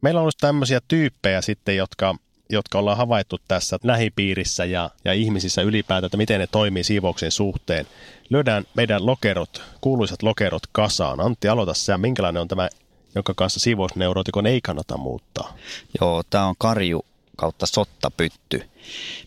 Meillä 0.00 0.18
on 0.18 0.22
ollut 0.22 0.38
tämmöisiä 0.40 0.80
tyyppejä 0.88 1.40
sitten, 1.40 1.76
jotka, 1.76 2.14
jotka 2.50 2.78
ollaan 2.78 2.96
havaittu 2.96 3.38
tässä 3.48 3.78
lähipiirissä 3.82 4.64
ja, 4.64 4.90
ja 5.04 5.12
ihmisissä 5.12 5.62
ylipäätään, 5.62 6.06
että 6.06 6.16
miten 6.16 6.40
ne 6.40 6.46
toimii 6.46 6.84
siivouksen 6.84 7.30
suhteen. 7.30 7.86
Löydään 8.30 8.64
meidän 8.74 9.06
lokerot, 9.06 9.62
kuuluisat 9.80 10.22
lokerot 10.22 10.62
kasaan. 10.72 11.20
Antti, 11.20 11.48
aloita 11.48 11.74
sä, 11.74 11.98
minkälainen 11.98 12.42
on 12.42 12.48
tämä, 12.48 12.68
jonka 13.14 13.34
kanssa 13.36 13.60
siivousneurootikon 13.60 14.46
ei 14.46 14.60
kannata 14.60 14.96
muuttaa? 14.96 15.56
Joo, 16.00 16.22
tämä 16.30 16.46
on 16.46 16.54
karju 16.58 17.04
kautta 17.36 17.66
sottapytty. 17.66 18.62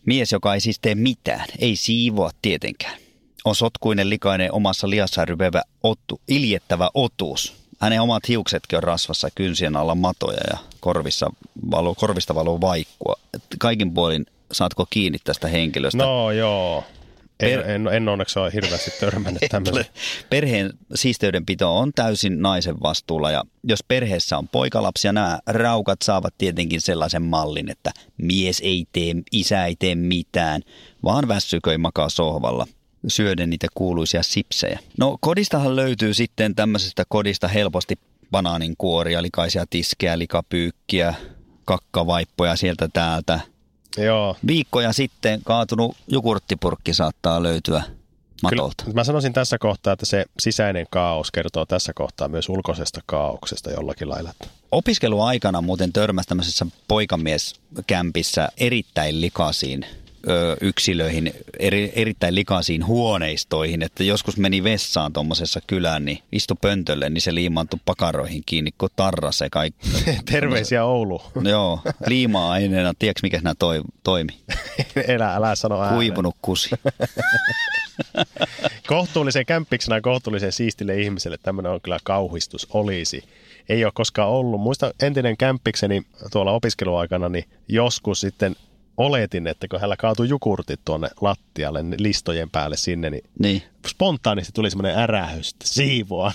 Mies, 0.06 0.32
joka 0.32 0.54
ei 0.54 0.60
siis 0.60 0.80
tee 0.80 0.96
mitään, 0.96 1.46
ei 1.60 1.76
siivoa 1.76 2.32
tietenkään. 2.42 3.09
On 3.46 3.56
sotkuinen, 3.56 4.10
likainen, 4.10 4.54
omassa 4.54 4.90
liassaan 4.90 5.28
rypevä, 5.28 5.62
otu, 5.84 6.22
iljettävä 6.28 6.90
otus. 6.94 7.56
Hänen 7.80 8.02
omat 8.02 8.28
hiuksetkin 8.28 8.78
on 8.78 8.84
rasvassa, 8.84 9.30
kynsien 9.36 9.76
alla 9.76 9.96
matoja 9.96 10.40
ja 10.52 10.58
korvissa 10.80 11.30
valuu, 11.72 11.96
korvista 11.96 12.36
valuu 12.36 12.62
vaikkua. 12.62 13.16
Kaikin 13.60 13.94
puolin 13.94 14.26
saatko 14.52 14.86
kiinni 14.90 15.18
tästä 15.24 15.48
henkilöstä? 15.48 16.04
No 16.04 16.32
joo, 16.32 16.84
en, 17.40 17.60
Per- 17.60 17.70
en, 17.70 17.88
en 17.88 18.10
onneksi 18.10 18.40
ole 18.40 18.54
hirveästi 18.54 18.92
törmännyt 19.00 19.44
tämmöisen. 19.52 19.86
Perheen 20.30 20.74
siisteydenpito 20.96 21.78
on 21.78 21.92
täysin 21.96 22.42
naisen 22.42 22.82
vastuulla 22.82 23.32
ja 23.32 23.44
jos 23.64 23.84
perheessä 23.88 24.38
on 24.38 24.48
poikalapsia, 24.48 25.14
nämä 25.14 25.40
raukat 25.48 26.02
saavat 26.02 26.34
tietenkin 26.38 26.82
sellaisen 26.82 27.22
mallin, 27.22 27.72
että 27.72 27.92
mies 28.18 28.62
ei 28.66 28.86
tee, 28.92 29.14
isä 29.32 29.66
ei 29.66 29.76
tee 29.76 29.96
mitään, 29.96 30.62
vaan 31.04 31.28
väsyköi 31.28 31.78
makaa 31.78 32.10
sohvalla 32.10 32.68
syöden 33.08 33.50
niitä 33.50 33.68
kuuluisia 33.76 34.24
sipsejä. 34.24 34.80
No 34.98 35.18
kodistahan 35.22 35.76
löytyy 35.76 36.14
sitten 36.14 36.56
tämmöisestä 36.56 37.04
kodista 37.10 37.48
helposti 37.48 38.00
banaaninkuoria, 38.32 39.22
likaisia 39.22 39.66
tiskejä, 39.70 40.20
likapyykkiä, 40.20 41.14
kakkavaippoja 41.66 42.56
sieltä 42.56 42.90
täältä. 42.94 43.40
joo, 43.98 44.36
Viikkoja 44.48 44.94
sitten 44.94 45.42
kaatunut 45.44 45.98
jogurttipurkki 46.08 46.94
saattaa 46.94 47.44
löytyä 47.44 47.84
matolta. 48.44 48.84
Kyllä, 48.84 48.96
mä 48.96 49.04
sanoisin 49.04 49.34
tässä 49.34 49.58
kohtaa, 49.58 49.94
että 49.94 50.06
se 50.06 50.26
sisäinen 50.40 50.86
kaos 50.90 51.32
kertoo 51.32 51.66
tässä 51.66 51.94
kohtaa 51.94 52.28
myös 52.28 52.50
ulkoisesta 52.50 53.02
kaauksesta 53.06 53.72
jollakin 53.72 54.10
lailla. 54.10 54.34
Opiskeluaikana 54.72 55.62
muuten 55.62 55.94
törmäsi 55.94 56.28
tämmöisessä 56.28 56.66
poikamieskämpissä 56.88 58.50
erittäin 58.58 59.22
likaisiin 59.22 59.86
ö, 60.30 60.58
yksilöihin, 60.62 61.34
eri, 61.60 61.92
erittäin 61.96 62.36
likaisiin 62.36 62.86
huoneistoihin, 62.86 63.82
että 63.82 64.04
joskus 64.04 64.38
meni 64.38 64.64
vessaan 64.64 65.14
tuommoisessa 65.14 65.60
kylään, 65.68 66.06
niin 66.06 66.20
istu 66.32 66.56
pöntölle, 66.56 67.10
niin 67.10 67.22
se 67.22 67.36
liimaantui 67.36 67.80
pakaroihin 67.86 68.44
kiinni, 68.46 68.72
kun 68.78 68.90
tarra 68.96 69.32
se 69.32 69.50
kaikki. 69.50 69.90
Terveisiä 70.32 70.86
Oulu. 70.86 71.22
Joo, 71.50 71.80
liima-aineena, 72.08 72.94
tiedätkö 73.00 73.20
mikä 73.24 73.40
nämä 73.44 73.56
toi, 73.60 73.82
toimi? 74.04 74.32
Elä, 75.08 75.36
älä 75.36 75.56
sano 75.56 75.82
ääneen. 75.82 75.96
Kuivunut 75.96 76.36
kusi. 76.42 76.70
Kohtuullisen 78.88 79.46
kämppiksenä 79.46 79.96
ja 79.96 80.02
kohtuullisen 80.02 80.52
siistille 80.52 81.02
ihmiselle 81.02 81.38
tämmöinen 81.44 81.72
on 81.72 81.82
kyllä 81.82 82.00
kauhistus 82.04 82.68
olisi. 82.74 83.24
Ei 83.70 83.86
ole 83.86 83.92
koskaan 83.96 84.30
ollut. 84.30 84.62
Muista 84.62 84.94
entinen 85.02 85.38
kämppikseni 85.38 86.02
tuolla 86.32 86.52
opiskeluaikana, 86.52 87.30
niin 87.30 87.46
joskus 87.68 88.22
sitten 88.22 88.56
oletin, 89.00 89.48
että 89.48 89.68
kun 89.68 89.80
hänellä 89.80 89.98
kaatui 89.98 90.30
jukurtit 90.30 90.80
tuonne 90.86 91.10
lattialle 91.22 91.84
listojen 91.98 92.50
päälle 92.50 92.78
sinne, 92.78 93.10
niin 93.10 93.24
Niin. 93.40 93.64
spontaanisti 93.88 94.52
tuli 94.54 94.70
semmoinen 94.70 94.98
ärähys, 95.00 95.50
että 95.50 95.68
siivoan. 95.68 96.32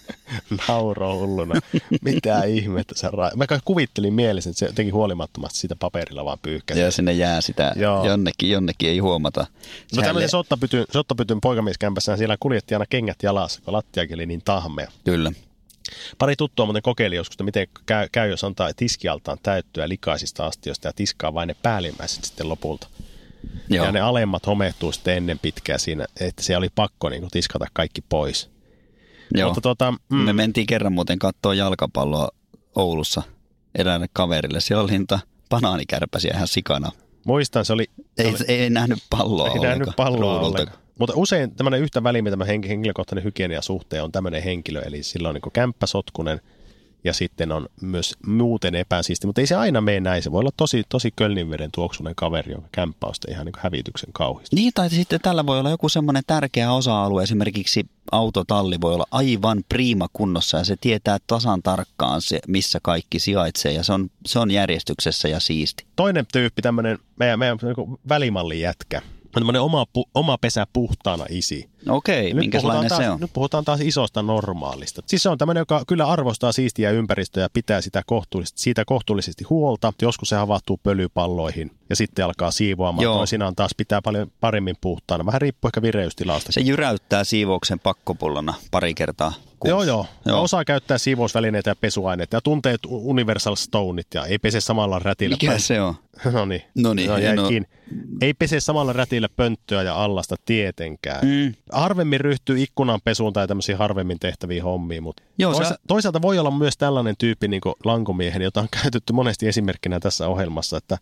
Nauroi 0.68 1.14
hulluna. 1.14 1.54
Mitä 2.02 2.42
ihmettä 2.44 2.94
se 2.96 3.08
ra- 3.08 3.36
Mä 3.36 3.44
kuvittelin 3.64 4.14
mielessä, 4.14 4.50
että 4.50 4.58
se 4.58 4.66
jotenkin 4.66 4.94
huolimattomasti 4.94 5.58
sitä 5.58 5.76
paperilla 5.76 6.24
vaan 6.24 6.38
pyyhkäsi. 6.42 6.80
Ja 6.80 6.90
sinne 6.90 7.12
jää 7.12 7.40
sitä 7.40 7.72
Joo. 7.76 8.06
jonnekin, 8.06 8.50
jonnekin 8.50 8.88
ei 8.90 8.98
huomata. 8.98 9.40
No 9.40 9.46
Sehän 9.86 10.04
tämmöisen 10.04 10.28
sottapytyn, 10.30 10.84
sottapytyn 10.92 11.40
poikamieskämpässä 11.40 12.16
siellä 12.16 12.36
kuljetti 12.40 12.74
aina 12.74 12.86
kengät 12.90 13.22
jalassa, 13.22 13.60
kun 13.64 13.72
lattiakin 13.72 14.14
oli 14.14 14.26
niin 14.26 14.42
tahmea. 14.44 14.90
Kyllä. 15.04 15.32
Pari 16.18 16.36
tuttua 16.36 16.66
muuten 16.66 16.82
kokeili 16.82 17.16
joskus, 17.16 17.34
että 17.34 17.44
miten 17.44 17.66
käy, 17.86 18.08
käy 18.12 18.30
jos 18.30 18.44
antaa 18.44 18.74
tiskialtaan 18.76 19.38
täyttyä 19.42 19.88
likaisista 19.88 20.46
astioista 20.46 20.88
ja 20.88 20.92
tiskaa 20.92 21.34
vain 21.34 21.46
ne 21.46 21.56
päällimmäiset 21.62 22.24
sitten 22.24 22.48
lopulta. 22.48 22.86
Joo. 23.68 23.86
Ja 23.86 23.92
ne 23.92 24.00
alemmat 24.00 24.46
homehtuu 24.46 24.92
sitten 24.92 25.16
ennen 25.16 25.38
pitkää 25.38 25.78
siinä, 25.78 26.06
että 26.20 26.42
se 26.42 26.56
oli 26.56 26.68
pakko 26.74 27.08
niin 27.08 27.20
kuin, 27.20 27.30
tiskata 27.30 27.66
kaikki 27.72 28.00
pois. 28.08 28.50
Joo. 29.34 29.48
Mutta 29.48 29.60
tota, 29.60 29.94
Mm. 30.10 30.16
Me 30.16 30.32
mentiin 30.32 30.66
kerran 30.66 30.92
muuten 30.92 31.18
katsoa 31.18 31.54
jalkapalloa 31.54 32.28
Oulussa 32.74 33.22
eräälle 33.74 34.06
kaverille. 34.12 34.60
Siellä 34.60 34.82
oli 34.82 34.98
niitä 34.98 35.18
banaanikärpäsiä 35.50 36.32
ihan 36.34 36.48
sikana. 36.48 36.92
muistan, 37.24 37.64
se 37.64 37.72
oli, 37.72 37.84
se 37.96 38.22
Ei, 38.22 38.26
oli 38.26 38.36
ei 38.48 38.70
nähnyt 38.70 38.98
palloa 39.10 39.48
ei 39.48 39.58
nähnyt 39.60 39.88
palloa 39.96 40.38
ruudulta. 40.38 40.81
Mutta 40.98 41.12
usein 41.16 41.54
tämmöinen 41.54 41.80
yhtä 41.80 42.02
väliin, 42.02 42.26
henk- 42.26 42.68
henkilökohtainen 42.68 43.24
hygienia 43.24 43.62
suhteen 43.62 44.04
on 44.04 44.12
tämmöinen 44.12 44.42
henkilö, 44.42 44.82
eli 44.82 45.02
sillä 45.02 45.28
on 45.28 45.34
niin 45.34 45.52
kämppäsotkunen 45.52 46.40
ja 47.04 47.12
sitten 47.12 47.52
on 47.52 47.68
myös 47.80 48.14
muuten 48.26 48.74
epäsiisti, 48.74 49.26
mutta 49.26 49.40
ei 49.40 49.46
se 49.46 49.54
aina 49.54 49.80
mene 49.80 50.00
näin. 50.00 50.22
Se 50.22 50.32
voi 50.32 50.40
olla 50.40 50.50
tosi, 50.56 50.82
tosi 50.88 51.10
kölninveden 51.16 51.70
tuoksunen 51.74 52.14
kaveri, 52.14 52.52
jonka 52.52 52.68
kämppä 52.72 53.06
on 53.06 53.14
ihan 53.28 53.46
niin 53.46 53.54
hävityksen 53.58 54.12
kauhista. 54.12 54.56
Niin, 54.56 54.72
tai 54.74 54.90
sitten 54.90 55.20
tällä 55.20 55.46
voi 55.46 55.58
olla 55.58 55.70
joku 55.70 55.88
semmoinen 55.88 56.22
tärkeä 56.26 56.72
osa-alue, 56.72 57.22
esimerkiksi 57.22 57.86
autotalli 58.12 58.80
voi 58.80 58.94
olla 58.94 59.06
aivan 59.10 59.64
priima 59.68 60.06
kunnossa 60.12 60.58
ja 60.58 60.64
se 60.64 60.76
tietää 60.80 61.18
tasan 61.26 61.62
tarkkaan 61.62 62.22
se, 62.22 62.40
missä 62.48 62.78
kaikki 62.82 63.18
sijaitsee 63.18 63.72
ja 63.72 63.82
se 63.82 63.92
on, 63.92 64.10
se 64.26 64.38
on 64.38 64.50
järjestyksessä 64.50 65.28
ja 65.28 65.40
siisti. 65.40 65.84
Toinen 65.96 66.26
tyyppi, 66.32 66.62
tämmöinen 66.62 66.98
meidän, 67.18 67.38
meidän 67.38 67.58
niin 67.62 67.98
välimallin 68.08 68.60
jätkä, 68.60 69.02
on 69.04 69.21
tämmöinen 69.40 69.62
oma, 69.62 69.86
oma 70.14 70.38
pesä 70.38 70.66
puhtaana 70.72 71.26
isi. 71.28 71.71
Okei, 71.88 72.24
Nyt 72.24 72.34
minkälainen 72.34 72.72
puhutaan 72.72 73.00
se 73.00 73.04
taas, 73.04 73.14
on? 73.14 73.20
Nyt 73.20 73.32
puhutaan 73.32 73.64
taas 73.64 73.80
isosta 73.80 74.22
normaalista. 74.22 75.02
Siis 75.06 75.22
se 75.22 75.28
on 75.28 75.38
tämmöinen, 75.38 75.60
joka 75.60 75.82
kyllä 75.88 76.06
arvostaa 76.06 76.52
siistiä 76.52 76.90
ympäristöä 76.90 77.42
ja 77.42 77.48
pitää 77.52 77.80
sitä 77.80 78.02
kohtuullisesti, 78.06 78.60
siitä 78.60 78.84
kohtuullisesti 78.84 79.44
huolta. 79.44 79.92
Joskus 80.02 80.28
se 80.28 80.36
havahtuu 80.36 80.80
pölypalloihin 80.82 81.70
ja 81.90 81.96
sitten 81.96 82.24
alkaa 82.24 82.50
siivoamaan. 82.50 83.02
Joo. 83.02 83.16
Toisinaan 83.16 83.56
taas 83.56 83.70
pitää 83.76 84.02
paljon 84.02 84.32
paremmin 84.40 84.76
puhtaana. 84.80 85.26
Vähän 85.26 85.40
riippuu 85.40 85.68
ehkä 85.68 85.82
vireystilasta. 85.82 86.52
Se 86.52 86.60
jyräyttää 86.60 87.24
siivouksen 87.24 87.80
pakkopullona 87.80 88.54
pari 88.70 88.94
kertaa 88.94 89.32
kuussa. 89.62 89.68
Joo, 89.68 89.82
joo. 89.82 90.06
Joo. 90.26 90.42
Osaa 90.42 90.64
käyttää 90.64 90.98
siivousvälineitä 90.98 91.70
ja 91.70 91.76
pesuaineita 91.76 92.36
ja 92.36 92.40
tuntee 92.40 92.76
Universal 92.88 93.54
Stoneit 93.54 94.06
ja 94.14 94.26
ei 94.26 94.38
pese 94.38 94.60
samalla 94.60 94.98
rätillä. 94.98 95.36
Mikä 95.42 95.58
se 95.58 95.80
on? 95.80 95.94
No 96.34 96.44
niin. 96.44 96.62
No, 97.08 97.18
jäi 97.18 97.36
no. 97.36 97.48
kiinni. 97.48 97.68
Ei 98.20 98.34
pese 98.34 98.60
samalla 98.60 98.92
rätillä 98.92 99.28
pönttöä 99.36 99.82
ja 99.82 99.94
allasta 99.94 100.36
tietenkään. 100.44 101.26
Mm. 101.26 101.54
Harvemmin 101.72 102.20
ryhtyy 102.20 102.62
ikkunanpesuun 102.62 103.32
tai 103.32 103.48
tämmöisiin 103.48 103.78
harvemmin 103.78 104.18
tehtäviin 104.18 104.62
hommiin, 104.62 105.02
mutta 105.02 105.22
Joo, 105.38 105.52
toisa- 105.52 105.68
sä- 105.68 105.78
toisaalta 105.88 106.22
voi 106.22 106.38
olla 106.38 106.50
myös 106.50 106.76
tällainen 106.76 107.14
tyyppi 107.18 107.48
niin 107.48 107.60
kuin 107.60 107.74
lankomiehen, 107.84 108.42
jota 108.42 108.60
on 108.60 108.68
käytetty 108.82 109.12
monesti 109.12 109.48
esimerkkinä 109.48 110.00
tässä 110.00 110.28
ohjelmassa, 110.28 110.76
että, 110.76 110.98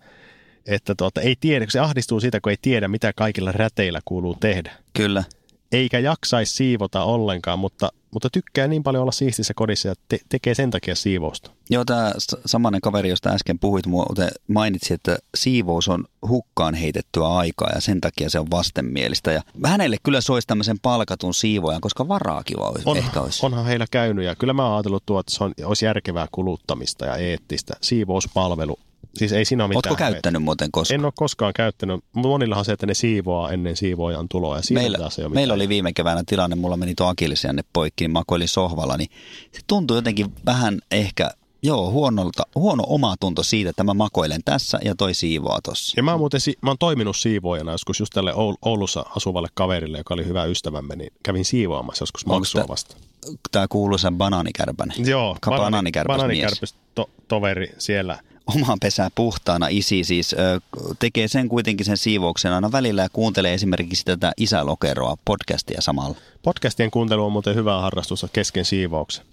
että 0.66 0.94
tuota, 0.94 1.20
ei 1.20 1.37
tiedä, 1.40 1.64
kun 1.64 1.72
se 1.72 1.80
ahdistuu 1.80 2.20
siitä, 2.20 2.40
kun 2.40 2.50
ei 2.50 2.59
tiedä, 2.62 2.88
mitä 2.88 3.12
kaikilla 3.16 3.52
räteillä 3.52 4.00
kuuluu 4.04 4.37
tehdä. 4.40 4.72
Kyllä. 4.92 5.24
Eikä 5.72 5.98
jaksaisi 5.98 6.52
siivota 6.54 7.04
ollenkaan, 7.04 7.59
mutta, 7.59 7.92
mutta 8.11 8.30
tykkää 8.30 8.66
niin 8.66 8.83
paljon 8.83 9.02
olla 9.02 9.12
siistissä 9.12 9.54
kodissa 9.54 9.88
ja 9.88 9.94
te- 10.09 10.20
tekee 10.28 10.54
sen 10.54 10.70
takia 10.70 10.94
siivousta. 10.94 11.50
Joo, 11.70 11.85
tämä 11.85 12.12
samainen 12.46 12.80
kaveri, 12.80 13.09
josta 13.09 13.30
äsken 13.30 13.59
puhuit, 13.59 13.87
muuten 13.87 14.30
mainitsi, 14.48 14.94
että 14.94 15.18
siivous 15.35 15.88
on 15.88 16.04
hukkaan 16.28 16.74
heitettyä 16.74 17.28
aikaa 17.28 17.70
ja 17.74 17.80
sen 17.80 18.00
takia 18.00 18.30
se 18.30 18.40
on 18.40 18.50
vastenmielistä. 18.50 19.33
Ja 19.33 19.42
hänelle 19.66 19.96
kyllä 20.02 20.20
soisi 20.20 20.46
tämmöisen 20.46 20.80
palkatun 20.80 21.35
siivojan, 21.35 21.80
koska 21.80 22.09
varaakin 22.09 22.61
olisi, 22.61 22.88
On, 22.88 22.96
ehkä 22.96 23.20
olisi. 23.20 23.46
onhan 23.46 23.66
heillä 23.66 23.87
käynyt 23.90 24.24
ja 24.24 24.37
kyllä 24.37 24.52
mä 24.52 24.66
oon 24.66 24.74
ajatellut 24.74 25.06
tuo, 25.06 25.20
että 25.20 25.35
se 25.35 25.44
on, 25.44 25.52
olisi 25.64 25.85
järkevää 25.85 26.28
kuluttamista 26.33 27.04
ja 27.06 27.16
eettistä. 27.16 27.74
Siivouspalvelu. 27.80 28.78
Siis 29.16 29.33
ei 29.33 29.44
siinä 29.44 29.64
ole 29.64 29.68
mitään. 29.68 29.92
Oletko 29.92 29.96
käyttänyt 30.12 30.42
muuten 30.42 30.70
koskaan? 30.73 31.01
En 31.01 31.05
ole 31.05 31.12
koskaan 31.16 31.53
käyttänyt. 31.53 32.05
Monillahan 32.12 32.64
se, 32.64 32.73
että 32.73 32.87
ne 32.87 32.94
siivoaa 32.94 33.51
ennen 33.51 33.77
siivoojan 33.77 34.27
tuloa 34.29 34.57
ja 34.57 34.62
meillä, 34.70 34.99
taas 34.99 35.18
ei 35.18 35.25
ole 35.25 35.35
meillä 35.35 35.53
mitään. 35.55 35.57
oli 35.64 35.68
viime 35.68 35.92
keväänä 35.92 36.23
tilanne, 36.27 36.57
mulla 36.57 36.77
meni 36.77 36.94
tuo 36.94 37.07
akillisjänne 37.07 37.62
poikki, 37.73 38.05
niin 38.05 38.11
makoilin 38.12 38.49
sohvalla, 38.49 38.96
niin 38.96 39.11
se 39.53 39.61
tuntui 39.66 39.96
jotenkin 39.96 40.33
vähän 40.46 40.79
ehkä, 40.90 41.31
joo, 41.62 41.90
huonolta, 41.90 42.42
huono 42.55 42.85
omatunto 42.87 43.42
siitä, 43.42 43.70
että 43.70 43.85
mä 43.85 43.94
makoilen 43.94 44.40
tässä 44.44 44.79
ja 44.85 44.94
toi 44.94 45.14
siivoaa 45.14 45.61
tossa. 45.64 45.94
Ja 45.96 46.03
mä 46.03 46.11
oon 46.11 46.20
muuten 46.20 46.40
mä 46.62 46.70
oon 46.70 46.79
toiminut 46.79 47.16
siivoojana 47.16 47.73
joskus 47.73 48.01
just 48.01 48.12
tälle 48.14 48.33
Oul- 48.33 48.59
Oulussa 48.62 49.05
asuvalle 49.16 49.49
kaverille, 49.55 49.99
joka 49.99 50.14
oli 50.14 50.27
hyvä 50.27 50.44
ystävämme, 50.44 50.96
niin 50.96 51.12
kävin 51.23 51.44
siivoamassa 51.44 52.03
joskus 52.03 52.25
Onko 52.25 52.38
maksua 52.38 52.61
tää- 52.61 52.68
vastaan. 52.68 53.01
Tämä 53.53 53.66
kuuluisa 53.68 54.12
banaanikärpänen. 54.12 54.96
Joo, 55.09 55.37
Ka- 55.40 55.51
banaanikärpäs 55.51 56.16
banaanikärpäs 56.16 56.75
to- 56.94 57.11
toveri 57.29 57.73
siellä. 57.79 58.18
Oma 58.46 58.76
pesä 58.81 59.11
puhtaana 59.14 59.66
isi 59.68 60.05
siis 60.05 60.33
ö, 60.33 60.61
tekee 60.98 61.29
sen 61.29 61.48
kuitenkin 61.48 61.87
sen 61.87 61.96
siivouksen 61.96 62.53
aina 62.53 62.72
välillä 62.72 63.03
ja 63.03 63.09
kuuntelee 63.12 63.55
esimerkiksi 63.55 64.05
tätä 64.05 64.33
Isälokeroa 64.37 65.16
podcastia 65.24 65.81
samalla. 65.81 66.16
Podcastien 66.42 66.90
kuuntelu 66.90 67.24
on 67.24 67.33
muuten 67.33 67.55
hyvä 67.55 67.81
harrastus 67.81 68.26
kesken 68.33 68.64
siivouksen. 68.64 69.24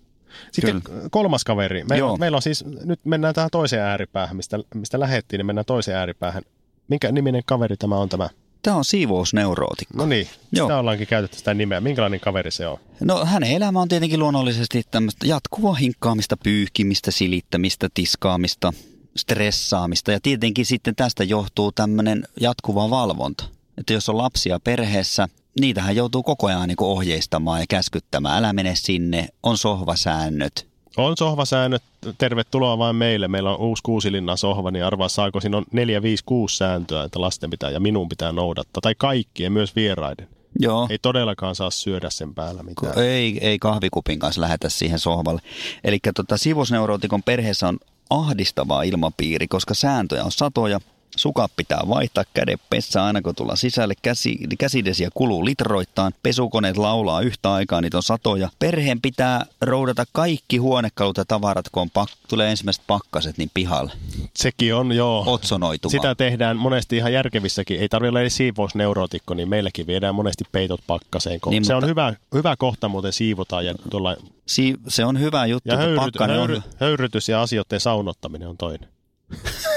Sitten 0.52 0.82
Kyllä. 0.82 1.10
kolmas 1.12 1.44
kaveri. 1.44 1.84
Me, 1.84 1.98
Joo. 1.98 2.18
meillä 2.18 2.36
on 2.36 2.42
siis, 2.42 2.66
nyt 2.66 3.00
mennään 3.04 3.34
tähän 3.34 3.50
toiseen 3.52 3.82
ääripäähän, 3.82 4.36
mistä, 4.36 4.60
mistä 4.76 5.00
lähettiin, 5.00 5.38
niin 5.40 5.46
mennään 5.46 5.66
toiseen 5.66 5.98
ääripäähän. 5.98 6.44
Minkä 6.88 7.12
niminen 7.12 7.44
kaveri 7.46 7.78
tämä 7.78 7.98
on 7.98 8.10
tämä? 8.10 8.30
Tämä 8.62 8.78
on 8.78 8.86
siivousneurootikko. 8.86 9.98
No 9.98 10.06
niin, 10.06 10.28
Joo. 10.52 10.68
sitä 10.68 10.78
ollaankin 10.78 11.08
käytetty 11.08 11.38
sitä 11.38 11.54
nimeä. 11.54 11.82
Minkälainen 11.82 12.20
kaveri 12.20 12.52
se 12.52 12.68
on? 12.68 12.78
No 13.02 13.26
hänen 13.26 13.52
elämä 13.52 13.82
on 13.82 13.88
tietenkin 13.88 14.20
luonnollisesti 14.20 14.84
tämmöistä 14.92 15.28
jatkuvaa 15.28 15.74
hinkkaamista, 15.74 16.38
pyyhkimistä, 16.38 17.12
silittämistä, 17.12 17.90
tiskaamista, 17.94 18.74
stressaamista 19.18 20.12
ja 20.12 20.20
tietenkin 20.24 20.66
sitten 20.66 20.96
tästä 20.96 21.24
johtuu 21.24 21.72
tämmöinen 21.72 22.24
jatkuva 22.42 22.90
valvonta. 22.90 23.46
Että 23.78 23.94
jos 23.94 24.10
on 24.10 24.18
lapsia 24.18 24.60
perheessä, 24.60 25.28
niitähän 25.60 25.96
joutuu 25.96 26.24
koko 26.24 26.48
ajan 26.48 26.68
niin 26.68 26.78
ohjeistamaan 26.80 27.60
ja 27.60 27.66
käskyttämään. 27.70 28.38
Älä 28.38 28.54
mene 28.54 28.76
sinne, 28.76 29.28
on 29.44 29.58
sohvasäännöt. 29.58 30.68
On 30.98 31.18
sohvasäännöt, 31.18 31.84
tervetuloa 32.18 32.78
vain 32.78 32.96
meille. 32.96 33.28
Meillä 33.28 33.52
on 33.52 33.60
uusi 33.60 33.84
kuusilinnan 33.84 34.38
sohva, 34.38 34.72
niin 34.72 34.86
arvaa 34.86 35.10
saako 35.10 35.40
siinä 35.40 35.58
on 35.58 35.66
4, 35.72 36.02
5, 36.02 36.24
6 36.26 36.58
sääntöä, 36.58 37.04
että 37.04 37.22
lasten 37.22 37.50
pitää 37.50 37.70
ja 37.70 37.80
minun 37.80 38.10
pitää 38.10 38.32
noudattaa. 38.32 38.82
Tai 38.82 38.96
kaikkien, 38.98 39.52
myös 39.52 39.76
vieraiden. 39.76 40.28
Joo. 40.60 40.88
Ei 40.90 41.00
todellakaan 41.00 41.56
saa 41.56 41.70
syödä 41.70 42.10
sen 42.10 42.34
päällä 42.34 42.64
mitään. 42.64 43.00
Ei, 43.00 43.38
ei 43.42 43.60
kahvikupin 43.60 44.20
kanssa 44.20 44.42
lähetä 44.42 44.70
siihen 44.70 45.00
sohvalle. 45.00 45.42
Eli 45.84 46.00
tota, 46.16 46.38
siivosneurootikon 46.38 47.24
perheessä 47.24 47.68
on 47.68 47.78
ahdistava 48.10 48.84
ilmapiiri, 48.84 49.48
koska 49.48 49.74
sääntöjä 49.74 50.24
on 50.24 50.32
satoja. 50.32 50.80
Sukat 51.20 51.52
pitää 51.56 51.80
vaihtaa 51.90 52.24
kädepessä 52.34 53.06
aina 53.06 53.22
kun 53.22 53.36
tullaan 53.36 53.58
sisälle. 53.58 53.94
Käsi, 54.02 54.38
käsidesiä 54.60 55.10
kuluu 55.14 55.46
litroittain. 55.46 56.14
Pesukoneet 56.24 56.78
laulaa 56.78 57.22
yhtä 57.22 57.54
aikaa, 57.54 57.82
niitä 57.82 57.98
on 57.98 58.04
satoja. 58.04 58.50
Perheen 58.60 59.02
pitää 59.02 59.46
roudata 59.62 60.04
kaikki 60.12 60.58
huonekalut 60.58 61.18
ja 61.18 61.26
tavarat, 61.26 61.70
kun 61.72 61.82
on 61.82 61.90
pak- 61.90 62.10
tulee 62.30 62.52
ensimmäiset 62.52 62.84
pakkaset, 62.88 63.38
niin 63.38 63.52
pihalle. 63.54 63.92
Sekin 64.36 64.76
on, 64.76 64.92
joo. 64.92 65.24
Otsonoitumaan. 65.28 65.92
Sitä 65.92 66.16
tehdään 66.16 66.58
monesti 66.58 66.98
ihan 66.98 67.14
järkevissäkin. 67.14 67.80
Ei 67.80 67.90
tarvitse 67.90 68.10
olla 68.10 68.22
edes 68.22 68.38
siivousneurootikko, 68.38 69.34
niin 69.34 69.50
meilläkin 69.50 69.88
viedään 69.88 70.16
monesti 70.16 70.44
peitot 70.52 70.82
pakkaseen. 70.88 71.40
Niin, 71.50 71.66
se 71.66 71.74
mutta- 71.74 71.86
on 71.86 71.90
hyvä, 71.90 72.14
hyvä 72.34 72.56
kohta 72.58 72.88
muuten 72.90 73.14
siivotaan 73.14 73.66
ja, 73.66 73.74
tuolla, 73.90 74.16
Si- 74.46 74.76
se 74.88 75.06
on 75.06 75.20
hyvä 75.20 75.46
juttu, 75.46 75.70
ja 75.70 75.78
höyryt, 75.78 75.96
pakkanen 75.96 76.40
on... 76.40 76.48
höyry, 76.48 76.62
höyrytys 76.80 77.30
ja 77.30 77.42
asioiden 77.42 77.80
saunottaminen 77.80 78.48
on 78.48 78.58
toinen. 78.58 78.90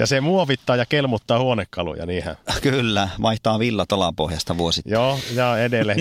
ja 0.00 0.06
se 0.06 0.20
muovittaa 0.20 0.76
ja 0.76 0.86
kelmuttaa 0.86 1.38
huonekaluja, 1.38 2.06
niinhän. 2.06 2.36
Kyllä, 2.62 3.08
vaihtaa 3.22 3.58
villat 3.58 3.92
alapohjasta 3.92 4.58
vuosittain. 4.58 4.92
Joo, 4.92 5.18
ja 5.34 5.58
edelleen. 5.58 5.98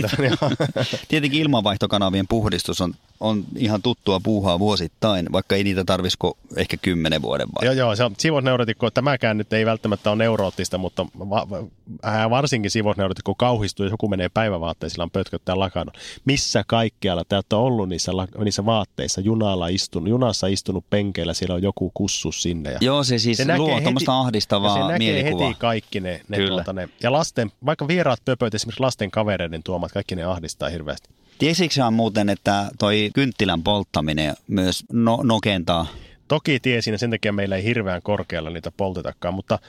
Tietenkin 1.08 1.42
ilmanvaihtokanavien 1.42 2.28
puhdistus 2.28 2.82
on, 2.82 2.94
on 3.20 3.44
ihan 3.56 3.82
tuttua 3.82 4.20
puuhaa 4.20 4.60
vuosittain, 4.60 5.32
vaikka 5.32 5.56
ei 5.56 5.64
niitä 5.64 5.84
tarvisiko 5.84 6.38
ehkä 6.56 6.78
kymmenen 6.78 7.22
vuoden 7.22 7.48
vai. 7.48 7.66
joo, 7.66 7.74
joo, 7.74 7.96
se 7.96 8.04
on 8.04 8.14
siivosneurotikko, 8.18 8.88
että 8.88 8.96
tämäkään 8.96 9.38
nyt 9.38 9.54
ei 9.54 9.66
välttämättä 9.66 10.10
ole 10.10 10.18
neuroottista, 10.18 10.78
mutta 10.78 11.06
va, 11.20 11.48
va, 11.50 12.30
varsinkin 12.30 12.72
siivosneurotikko 12.72 13.36
kauhistuu, 13.36 13.86
jos 13.86 13.92
joku 13.92 14.08
menee 14.08 14.30
päivävaatteisilla 14.30 15.10
pötköttää 15.14 15.60
lakannut. 15.60 15.98
Missä 16.26 16.64
kaikkialla 16.68 17.24
te 17.26 17.36
olette 17.36 17.56
ollut 17.56 17.90
niissä, 17.90 18.12
niissä 18.44 18.66
vaatteissa, 18.66 19.22
junalla 19.22 19.68
istunut, 19.68 20.10
junassa 20.10 20.48
istunut 20.48 20.86
penkeillä, 20.90 21.34
siellä 21.34 21.56
on 21.56 21.64
joku 21.64 21.92
kussu 21.94 22.32
sinne. 22.32 22.72
Ja 22.72 22.78
Joo, 22.82 23.04
se 23.04 23.20
siis 23.20 23.38
se 23.38 23.58
luo 23.58 23.82
tuommoista 23.90 24.20
ahdistavaa 24.20 24.78
ja 24.78 24.84
se 24.84 24.92
näkee 24.92 24.98
mielikuvaa. 24.98 25.48
heti 25.48 25.60
kaikki 25.60 26.00
ne, 26.00 26.22
ne, 26.28 26.38
Kyllä. 26.38 26.50
tuota, 26.50 26.74
ne, 26.74 26.90
ja 27.04 27.12
lasten, 27.12 27.52
vaikka 27.66 27.88
vieraat 27.88 28.20
pöpöt, 28.26 28.54
esimerkiksi 28.54 28.80
lasten 28.80 29.12
kavereiden 29.12 29.64
tuomat, 29.64 29.92
kaikki 29.92 30.16
ne 30.16 30.24
ahdistaa 30.24 30.70
hirveästi. 30.70 31.10
Tiesitkö 31.38 31.92
muuten, 31.92 32.30
että 32.30 32.70
toi 32.80 33.10
kynttilän 33.14 33.64
polttaminen 33.64 34.36
myös 34.48 34.84
no, 34.92 35.20
nokentaa? 35.24 35.88
Toki 36.28 36.60
tiesin, 36.60 36.92
ja 36.92 36.98
sen 36.98 37.10
takia 37.10 37.34
meillä 37.34 37.56
ei 37.56 37.64
hirveän 37.64 38.02
korkealla 38.02 38.50
niitä 38.50 38.72
poltetakaan, 38.78 39.34
mutta 39.34 39.60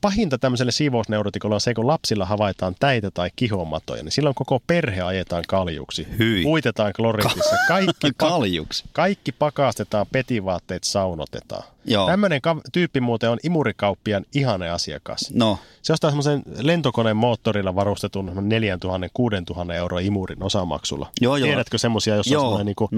pahinta 0.00 0.38
tämmöiselle 0.38 0.72
siivousneurotikolle 0.72 1.54
on 1.54 1.60
se, 1.60 1.74
kun 1.74 1.86
lapsilla 1.86 2.24
havaitaan 2.24 2.74
täitä 2.80 3.10
tai 3.10 3.30
kihomatoja, 3.36 4.02
niin 4.02 4.12
silloin 4.12 4.34
koko 4.34 4.60
perhe 4.66 5.00
ajetaan 5.02 5.44
kaljuksi. 5.48 6.06
Hyi. 6.18 6.44
Uitetaan 6.46 6.92
kloritissa. 6.92 7.56
Kaikki, 7.68 8.10
Kaljuksi. 8.16 8.84
kaikki 8.92 9.32
pakastetaan, 9.32 10.06
petivaatteet 10.12 10.84
saunotetaan. 10.84 11.62
Joo. 11.84 12.06
Tämmöinen 12.06 12.40
ka- 12.40 12.60
tyyppi 12.72 13.00
muuten 13.00 13.30
on 13.30 13.38
imurikauppian 13.42 14.24
ihane 14.34 14.70
asiakas. 14.70 15.30
No, 15.34 15.58
Se 15.82 15.92
ostaa 15.92 16.10
semmoisen 16.10 16.42
lentokoneen 16.60 17.16
moottorilla 17.16 17.74
varustetun 17.74 18.32
4000 18.40 19.08
6000 19.14 19.74
euroa 19.74 20.00
imurin 20.00 20.42
osamaksulla. 20.42 21.10
Joo, 21.20 21.36
joo. 21.36 21.46
Tiedätkö 21.46 21.78
semmoisia, 21.78 22.14
jossa 22.16 22.30
on 22.30 22.32
joo, 22.32 22.42
semmoinen 22.42 22.66
niinku 22.66 22.88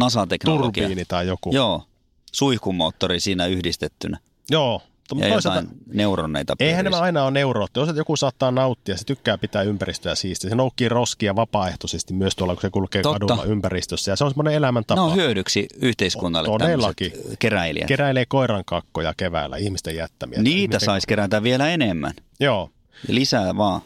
turbiini 0.44 1.05
tai 1.05 1.27
joku? 1.27 1.51
Joo, 1.53 1.83
suihkumoottori 2.33 3.20
siinä 3.20 3.46
yhdistettynä. 3.46 4.18
Joo. 4.51 4.83
Mutta 5.14 5.27
Ja 5.27 5.33
toisaalta, 5.33 5.69
neuroneita 5.95 6.55
eihän 6.61 6.85
nämä 6.85 7.01
aina 7.01 7.23
ole 7.23 7.31
neurootti. 7.31 7.81
Osa 7.81 7.92
joku 7.92 8.16
saattaa 8.16 8.51
nauttia, 8.51 8.97
se 8.97 9.05
tykkää 9.05 9.38
pitää 9.38 9.62
ympäristöä 9.62 10.14
siistiä. 10.14 10.51
Se 10.51 10.57
noukkii 10.57 10.88
roskia 10.88 11.37
vapaaehtoisesti 11.37 12.14
myös 12.14 12.37
tuolla, 12.37 12.55
kun 12.55 12.62
se 12.62 12.71
kulkee 12.71 13.03
Totta. 13.03 13.27
kadulla 13.27 13.45
ympäristössä. 13.45 14.11
Ja 14.12 14.16
se 14.16 14.25
on 14.25 14.31
semmoinen 14.31 14.55
elämäntapa. 14.55 15.01
Ne 15.01 15.07
on 15.11 15.16
hyödyksi 15.16 15.66
yhteiskunnalle 15.81 16.49
Todellakin. 16.49 17.11
tämmöiset 17.12 17.38
keräilijät. 17.38 17.88
Keräilee 17.88 18.25
koiran 18.29 18.62
kakkoja 18.66 19.14
keväällä, 19.16 19.57
ihmisten 19.57 19.97
jättämiä. 19.97 20.42
Niitä 20.42 20.59
Ihmisten- 20.77 20.87
saisi 20.87 21.07
kerätä 21.07 21.42
vielä 21.42 21.69
enemmän. 21.69 22.12
Joo. 22.40 22.71
Lisää 23.09 23.57
vaan. 23.57 23.81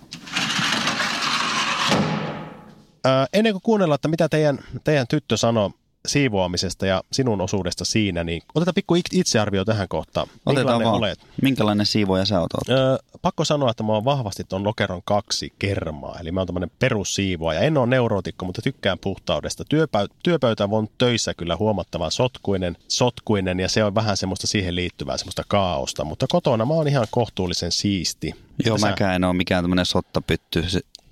Ää, 3.05 3.27
ennen 3.33 3.53
kuin 3.53 3.63
kuunnellaan, 3.63 3.95
että 3.95 4.09
mitä 4.09 4.29
teidän, 4.29 4.59
teidän 4.85 5.07
tyttö 5.09 5.37
sanoo 5.37 5.71
siivoamisesta 6.07 6.87
ja 6.87 7.03
sinun 7.13 7.41
osuudesta 7.41 7.85
siinä, 7.85 8.25
niin 8.25 8.43
otetaan 8.55 8.75
pikku 8.75 8.95
it- 8.95 9.07
itsearvio 9.13 9.65
tähän 9.65 9.89
kohtaan. 9.89 10.27
Otetaan 10.27 10.57
Minkälainen 10.57 10.87
vaan. 10.87 10.99
olet? 10.99 11.19
Minkälainen 11.43 11.87
siivoja 11.87 12.25
sä 12.25 12.41
oot? 12.41 12.51
Öö, 12.69 12.97
pakko 13.23 13.45
sanoa, 13.45 13.71
että 13.71 13.83
mä 13.83 13.93
oon 13.93 14.05
vahvasti 14.05 14.45
tuon 14.45 14.65
Lokeron 14.65 15.01
kaksi 15.05 15.53
kermaa, 15.59 16.17
eli 16.21 16.33
mä 16.33 16.41
oon 16.41 16.47
tämmöinen 16.47 16.71
perussiivoa 16.79 17.55
ja 17.55 17.61
en 17.61 17.77
ole 17.79 17.87
neurootikko, 17.87 18.47
mutta 18.47 18.63
tykkään 18.63 18.99
puhtaudesta. 18.99 19.65
Työpä- 19.65 20.07
työpöytä 20.23 20.69
on 20.71 20.89
töissä 20.99 21.35
kyllä 21.35 21.57
huomattavan 21.57 22.11
sotkuinen, 22.11 22.77
sotkuinen 22.89 23.61
ja 23.61 23.69
se 23.69 23.85
on 23.85 23.95
vähän 23.95 24.17
semmoista 24.17 24.47
siihen 24.47 24.75
liittyvää 24.77 25.17
semmoista 25.17 25.43
kaaosta, 25.49 26.05
mutta 26.05 26.27
kotona 26.29 26.65
mä 26.65 26.75
oon 26.75 26.89
ihan 26.89 27.07
kohtuullisen 27.11 27.73
siisti. 27.73 28.35
Joo, 28.67 28.79
sä- 28.79 28.87
mäkään 28.87 29.15
en 29.15 29.25
ole 29.25 29.33
mikään 29.35 29.65
tämmöinen 29.65 29.87
sottapytty. 29.87 30.65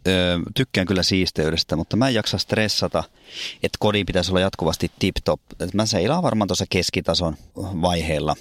Se, 0.06 0.10
ö, 0.10 0.40
tykkään 0.54 0.86
kyllä 0.86 1.02
siisteydestä, 1.02 1.76
mutta 1.76 1.96
mä 1.96 2.08
en 2.08 2.14
jaksa 2.14 2.38
stressata, 2.38 3.04
että 3.62 3.76
kodin 3.78 4.06
pitäisi 4.06 4.30
olla 4.30 4.40
jatkuvasti 4.40 4.90
tip-top. 4.98 5.40
Et 5.60 5.74
mä 5.74 5.86
seilaan 5.86 6.22
varmaan 6.22 6.48
tuossa 6.48 6.64
keskitason 6.70 7.36
vaiheella. 7.56 8.36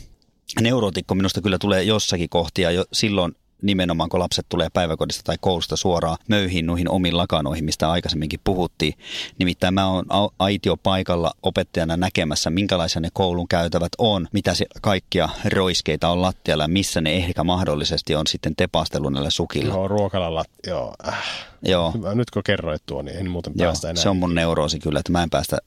Neurotikko 0.61 1.15
minusta 1.15 1.41
kyllä 1.41 1.57
tulee 1.57 1.83
jossakin 1.83 2.29
kohtia 2.29 2.71
jo 2.71 2.85
silloin 2.93 3.35
nimenomaan, 3.61 4.09
kun 4.09 4.19
lapset 4.19 4.45
tulee 4.49 4.67
päiväkodista 4.73 5.23
tai 5.23 5.35
koulusta 5.41 5.75
suoraan 5.77 6.17
möyhiin 6.27 6.65
noihin 6.65 6.89
omiin 6.89 7.17
lakanoihin, 7.17 7.65
mistä 7.65 7.91
aikaisemminkin 7.91 8.39
puhuttiin. 8.43 8.93
Nimittäin 9.39 9.73
mä 9.73 9.87
oon 9.89 10.05
aitio 10.39 10.77
paikalla 10.77 11.31
opettajana 11.43 11.97
näkemässä, 11.97 12.49
minkälaisia 12.49 12.99
ne 12.99 13.09
koulun 13.13 13.47
käytävät 13.47 13.91
on, 13.97 14.27
mitä 14.33 14.53
se 14.53 14.65
kaikkia 14.81 15.29
roiskeita 15.53 16.09
on 16.09 16.21
lattialla 16.21 16.63
ja 16.63 16.67
missä 16.67 17.01
ne 17.01 17.15
ehkä 17.15 17.43
mahdollisesti 17.43 18.15
on 18.15 18.27
sitten 18.27 18.55
tepastellut 18.55 19.13
näillä 19.13 19.29
sukilla. 19.29 19.73
Joo, 19.73 19.87
ruokalalla, 19.87 20.43
joo. 20.67 20.93
Äh. 21.07 21.23
Joo, 21.63 21.93
nyt 22.13 22.31
kun 22.31 22.43
kerroit 22.43 22.81
tuo, 22.85 23.01
niin 23.01 23.17
en 23.17 23.29
muuten 23.29 23.53
joo 23.55 23.67
päästä 23.67 23.89
enää. 23.89 24.03
se 24.03 24.09
on 24.09 24.17
mun 24.17 24.35
neuroosi 24.35 24.79
kyllä, 24.79 24.99
että 24.99 25.11
mä 25.11 25.23
en 25.23 25.29
päästä, 25.29 25.57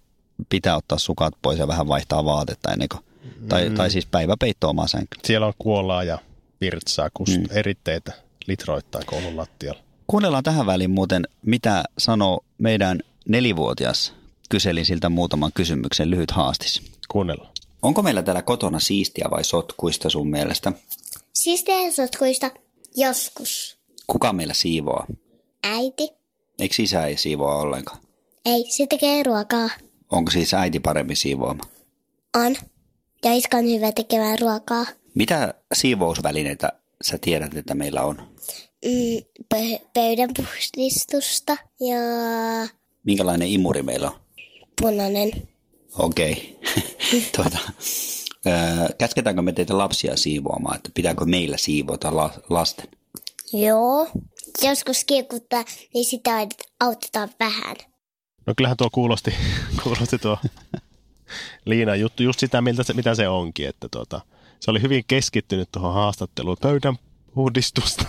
pitää 0.49 0.77
ottaa 0.77 0.99
sukat 0.99 1.35
pois 1.43 1.59
ja 1.59 1.69
vähän 1.69 1.89
vaihtaa 1.89 2.25
vaatetta 2.25 2.73
ennen 2.73 2.89
kuin, 2.89 3.05
tai, 3.49 3.69
Mm. 3.69 3.75
tai 3.75 3.91
siis 3.91 4.07
päiväpeitto 4.07 4.69
omaa. 4.69 4.87
Siellä 5.25 5.47
on 5.47 5.53
kuolaa 5.59 6.05
ja 6.05 6.19
virtsaa, 6.61 7.11
kust, 7.15 7.37
Mm. 7.37 7.45
eritteitä 7.51 8.13
litroittain 8.47 9.07
koulun 9.07 9.37
lattialla. 9.37 9.81
Kuunnellaan 10.07 10.45
tähän 10.45 10.67
väliin 10.67 10.91
muuten, 10.91 11.29
mitä 11.47 11.85
sanoo 11.99 12.41
meidän 12.59 13.01
nelivuotias. 13.29 14.13
Kyselin 14.49 14.87
siltä 14.87 15.09
muutaman 15.09 15.53
kysymyksen 15.55 16.11
lyhyt 16.11 16.31
haastis. 16.31 16.83
Kuunnellaan. 17.09 17.53
Onko 17.83 18.03
meillä 18.03 18.23
täällä 18.23 18.43
kotona 18.43 18.81
siistiä 18.81 19.27
vai 19.31 19.45
sotkuista 19.45 20.11
sun 20.11 20.31
mielestä? 20.31 20.73
Siis 21.33 21.65
sotkuista 21.97 22.51
joskus. 22.97 23.79
Kuka 24.07 24.33
meillä 24.33 24.55
siivoaa? 24.55 25.07
Äiti. 25.65 26.09
Eikö 26.59 26.75
isä 26.79 27.07
ei 27.07 27.17
siivoa 27.17 27.55
ollenkaan? 27.55 27.99
Ei, 28.45 28.65
se 28.71 28.87
tekee 28.87 29.23
ruokaa. 29.23 29.69
Onko 30.11 30.31
siis 30.31 30.55
äiti 30.55 30.81
paremmin 30.81 31.17
siivoama? 31.17 31.65
On. 32.37 32.57
Ja 33.25 33.33
iska 33.35 33.57
on 33.57 33.65
hyvä 33.67 33.93
tekemään 33.93 34.39
ruokaa. 34.39 34.87
Mitä 35.15 35.55
siivousvälineitä 35.75 36.73
sä 37.05 37.19
tiedät, 37.21 37.57
että 37.57 37.75
meillä 37.75 38.03
on? 38.03 38.17
Mm, 38.85 39.23
pö- 39.55 39.81
pöydän 39.95 40.31
puhdistusta 40.37 41.57
ja 41.81 41.97
Minkälainen 43.05 43.49
imuri 43.49 43.83
meillä 43.83 44.11
on? 44.11 44.21
punainen. 44.81 45.31
Okei. 45.99 46.59
tuota, 47.37 47.59
öö, 48.47 48.89
käsketäänkö 48.99 49.43
me 49.43 49.53
teitä 49.53 49.79
lapsia 49.79 50.17
siivoamaan, 50.17 50.77
että 50.77 50.91
pitääkö 50.95 51.25
meillä 51.25 51.57
siivota 51.57 52.17
la- 52.17 52.35
lasten? 52.49 52.89
Joo. 53.53 54.09
Joskus 54.63 55.05
kiekuttaa, 55.05 55.65
niin 55.95 56.05
sitä 56.05 56.47
autetaan 56.81 57.29
vähän. 57.41 57.77
No 58.47 58.55
kyllähän 58.57 58.77
tuo 58.77 58.89
kuulosti, 58.93 59.35
kuulosti 59.83 60.19
tuo 60.19 60.39
Liina 61.65 61.97
juttu 61.97 62.23
just 62.23 62.41
sitä, 62.41 62.61
miltä 62.63 62.83
se, 62.83 62.93
mitä 62.93 63.15
se 63.15 63.29
onkin. 63.29 63.69
Että 63.69 63.89
tuota, 63.91 64.21
se 64.61 64.71
oli 64.71 64.83
hyvin 64.83 65.05
keskittynyt 65.07 65.69
tuohon 65.73 65.95
haastatteluun. 65.95 66.57
Pöydän 66.61 66.97
puhdistusta. 67.35 68.05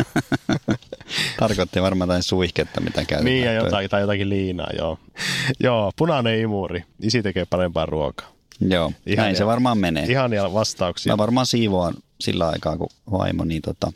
Tarkoitti 1.40 1.82
varmaan 1.82 2.08
jotain 2.08 2.24
suihketta, 2.24 2.82
mitä 2.82 2.96
käytetään. 2.96 3.26
niin 3.26 3.46
ja 3.46 3.54
jotain, 3.54 3.90
tai 3.90 4.02
jotakin 4.02 4.30
liinaa, 4.30 4.70
joo. 4.78 4.98
joo, 5.60 5.92
punainen 5.96 6.40
imuri. 6.40 6.84
Isi 7.02 7.24
tekee 7.24 7.46
parempaa 7.46 7.86
ruokaa. 7.86 8.28
Joo, 8.60 8.92
Ihania- 9.06 9.16
näin 9.24 9.36
se 9.36 9.46
varmaan 9.46 9.78
menee. 9.78 10.06
Ihania 10.06 10.54
vastauksia. 10.54 11.14
Mä 11.14 11.18
varmaan 11.18 11.46
siivoan 11.48 11.94
sillä 12.20 12.50
aikaa, 12.50 12.78
kun 12.78 12.90
vaimo, 13.12 13.44
niin 13.46 13.62
tota, 13.62 13.92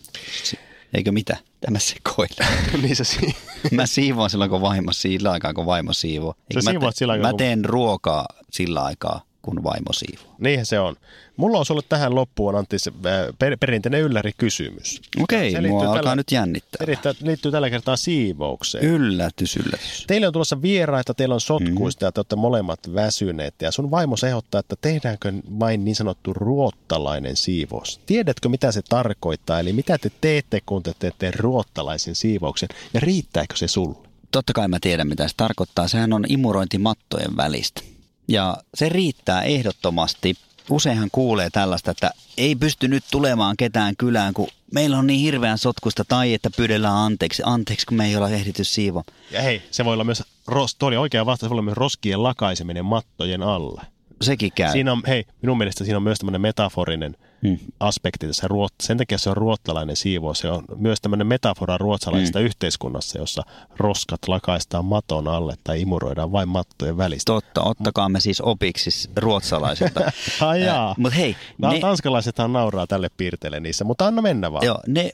eikö 0.93 1.11
mitä? 1.11 1.37
Tämä 1.61 1.79
sekoilee. 1.79 2.57
niin 2.81 2.95
se 2.95 3.03
si- 3.03 3.35
Mä 3.71 3.85
siivoan 3.85 4.29
silloin, 4.29 4.49
kun 4.49 4.61
vaimo 4.61 4.91
sillä 4.93 5.31
aikaa, 5.31 5.53
kun 5.53 5.65
vaimo 5.65 5.93
siivoo. 5.93 6.35
Mä, 6.53 6.69
aikaa, 6.69 7.17
mä 7.21 7.29
kun- 7.29 7.37
teen 7.37 7.65
ruokaa 7.65 8.25
sillä 8.51 8.83
aikaa, 8.83 9.21
kun 9.45 9.63
vaimo 9.63 9.93
siivoo. 9.93 10.35
Niinhän 10.39 10.65
se 10.65 10.79
on. 10.79 10.95
Mulla 11.37 11.59
on 11.59 11.65
sulle 11.65 11.81
tähän 11.89 12.15
loppuun 12.15 12.55
Antti 12.55 12.79
se, 12.79 12.91
per, 13.39 13.57
perinteinen 13.59 14.01
ylläri 14.01 14.31
kysymys. 14.37 15.01
Okei, 15.23 15.51
Se 15.51 15.61
mua 15.61 15.81
alkaa 15.81 15.95
tällä- 15.95 16.15
nyt 16.15 16.31
jännittää. 16.31 16.77
Erittäin, 16.83 17.15
liittyy 17.21 17.51
tällä 17.51 17.69
kertaa 17.69 17.95
siivoukseen. 17.95 18.85
Yllätys, 18.85 19.55
yllätys. 19.57 20.03
Teille 20.07 20.27
on 20.27 20.33
tulossa 20.33 20.61
vieraita, 20.61 21.13
teillä 21.13 21.35
on 21.35 21.41
sotkuista 21.41 22.05
mm. 22.05 22.07
ja 22.07 22.11
te 22.11 22.19
olette 22.19 22.35
molemmat 22.35 22.79
väsyneet. 22.95 23.55
Ja 23.61 23.71
sun 23.71 23.91
vaimo 23.91 24.15
ehdottaa, 24.27 24.59
että 24.59 24.75
tehdäänkö 24.81 25.33
vain 25.59 25.85
niin 25.85 25.95
sanottu 25.95 26.33
ruottalainen 26.33 27.35
siivous. 27.35 27.99
Tiedätkö, 28.05 28.49
mitä 28.49 28.71
se 28.71 28.81
tarkoittaa? 28.89 29.59
Eli 29.59 29.73
mitä 29.73 29.97
te 29.97 30.11
teette, 30.21 30.61
kun 30.65 30.83
te 30.83 30.93
teette 30.99 31.31
ruottalaisen 31.35 32.15
siivouksen? 32.15 32.69
Ja 32.93 32.99
riittääkö 32.99 33.55
se 33.55 33.67
sulle? 33.67 33.97
Totta 34.31 34.53
kai 34.53 34.67
mä 34.67 34.77
tiedän, 34.81 35.07
mitä 35.07 35.27
se 35.27 35.33
tarkoittaa. 35.37 35.87
Sehän 35.87 36.13
on 36.13 36.25
imurointi 36.27 36.77
mattojen 36.77 37.37
välistä. 37.37 37.94
Ja 38.27 38.57
se 38.73 38.89
riittää 38.89 39.41
ehdottomasti. 39.41 40.35
Useinhan 40.69 41.09
kuulee 41.11 41.49
tällaista, 41.49 41.91
että 41.91 42.11
ei 42.37 42.55
pysty 42.55 42.87
nyt 42.87 43.03
tulemaan 43.11 43.57
ketään 43.57 43.95
kylään, 43.97 44.33
kun 44.33 44.47
meillä 44.73 44.97
on 44.97 45.07
niin 45.07 45.19
hirveän 45.19 45.57
sotkusta 45.57 46.05
tai 46.05 46.33
että 46.33 46.49
pyydellään 46.57 46.95
anteeksi. 46.95 47.43
Anteeksi, 47.45 47.85
kun 47.85 47.97
me 47.97 48.05
ei 48.05 48.15
olla 48.15 48.29
ehditty 48.29 48.63
siivoa. 48.63 49.03
Ja 49.31 49.41
hei, 49.41 49.61
se 49.71 49.85
voi 49.85 49.93
olla 49.93 50.03
myös, 50.03 50.23
ros, 50.47 50.75
tuo 50.75 50.87
oli 50.87 50.97
oikea 50.97 51.25
vastaus, 51.25 51.47
se 51.47 51.49
voi 51.49 51.55
olla 51.55 51.61
myös 51.61 51.77
roskien 51.77 52.23
lakaiseminen 52.23 52.85
mattojen 52.85 53.43
alle. 53.43 53.81
Sekin 54.21 54.51
käy. 54.55 54.71
Siinä 54.71 54.91
on, 54.91 55.01
hei, 55.07 55.25
minun 55.41 55.57
mielestä 55.57 55.83
siinä 55.83 55.97
on 55.97 56.03
myös 56.03 56.17
tämmöinen 56.17 56.41
metaforinen 56.41 57.17
Hmm. 57.47 57.57
aspekti 57.79 58.27
tässä. 58.27 58.47
Sen 58.83 58.97
takia 58.97 59.17
se 59.17 59.29
on 59.29 59.37
ruottalainen 59.37 59.95
siivous. 59.95 60.39
Se 60.39 60.49
on 60.49 60.63
myös 60.75 61.01
tämmöinen 61.01 61.27
metafora 61.27 61.77
ruotsalaisesta 61.77 62.39
Hmm. 62.39 62.45
yhteiskunnassa, 62.45 63.19
jossa 63.19 63.43
roskat 63.77 64.27
lakaistaan 64.27 64.85
maton 64.85 65.27
alle 65.27 65.53
tai 65.63 65.81
imuroidaan 65.81 66.31
vain 66.31 66.49
mattojen 66.49 66.97
välistä. 66.97 67.31
Totta, 67.33 67.63
ottakaa 67.63 68.09
me 68.09 68.19
siis 68.19 68.41
opiksi 68.41 69.09
ruotsalaiselta. 69.17 69.99
Ai 70.47 70.63
jaa. 70.63 70.95
Mutta 70.97 71.15
hei, 71.17 71.35
Ne... 71.57 71.67
ne, 71.67 71.79
Tanskalaisethan 71.79 72.53
nauraa 72.53 72.87
tälle 72.87 73.07
piirteelle 73.17 73.59
niissä, 73.59 73.83
mutta 73.83 74.07
anna 74.07 74.21
mennä 74.21 74.51
vaan. 74.53 74.65
joo, 74.65 74.79
ne, 74.87 75.11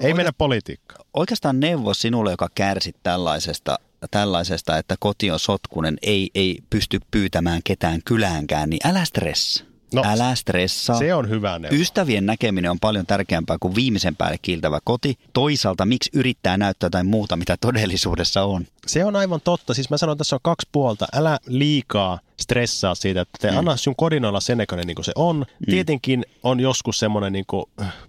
Ei 0.00 0.14
mennä 0.14 0.32
politiikkaan. 0.38 1.04
oikeastaan 1.14 1.60
neuvo 1.60 1.94
sinulle, 1.94 2.30
joka 2.30 2.48
kärsit 2.54 2.96
tällaisesta, 3.02 3.78
tällaisesta, 4.10 4.78
että 4.78 4.94
koti 5.00 5.30
on 5.30 5.38
sotkunen, 5.40 5.96
ei, 6.02 6.30
ei 6.34 6.58
pysty 6.70 7.00
pyytämään 7.10 7.60
ketään 7.64 8.00
kyläänkään, 8.04 8.70
niin 8.70 8.80
älä 8.88 9.04
stressa. 9.04 9.64
No, 9.94 10.02
Älä 10.06 10.34
stressaa. 10.34 10.98
Se 10.98 11.14
on 11.14 11.28
hyvä 11.28 11.58
neuvo. 11.58 11.76
Ystävien 11.76 12.26
näkeminen 12.26 12.70
on 12.70 12.80
paljon 12.80 13.06
tärkeämpää 13.06 13.56
kuin 13.60 13.74
viimeisen 13.74 14.16
päälle 14.16 14.38
kiiltävä 14.42 14.78
koti. 14.84 15.18
Toisaalta 15.32 15.86
miksi 15.86 16.10
yrittää 16.12 16.56
näyttää 16.56 16.86
jotain 16.86 17.06
muuta, 17.06 17.36
mitä 17.36 17.56
todellisuudessa 17.60 18.42
on? 18.42 18.66
Se 18.86 19.04
on 19.04 19.16
aivan 19.16 19.40
totta. 19.40 19.74
Siis 19.74 19.90
mä 19.90 19.98
sanon, 19.98 20.12
että 20.12 20.18
tässä 20.18 20.36
on 20.36 20.40
kaksi 20.42 20.68
puolta. 20.72 21.06
Älä 21.12 21.38
liikaa 21.46 22.18
stressaa 22.40 22.94
siitä, 22.94 23.20
että 23.20 23.38
te 23.40 23.50
mm. 23.50 23.58
anna 23.58 23.76
sun 23.76 23.96
kodin 23.96 24.24
olla 24.24 24.40
sen 24.40 24.58
näköinen 24.58 24.86
niin 24.86 24.94
kuin 24.94 25.04
se 25.04 25.12
on. 25.14 25.36
Mm. 25.36 25.70
Tietenkin 25.70 26.26
on 26.42 26.60
joskus 26.60 26.98
semmoinen 26.98 27.32
niin 27.32 27.46
kuin 27.46 27.64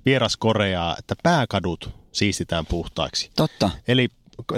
vieras 0.06 0.38
Koreaa, 0.38 0.96
että 1.00 1.16
pääkadut 1.24 1.90
siistitään 2.12 2.66
puhtaiksi. 2.66 3.32
Totta. 3.36 3.70
Eli 3.88 4.10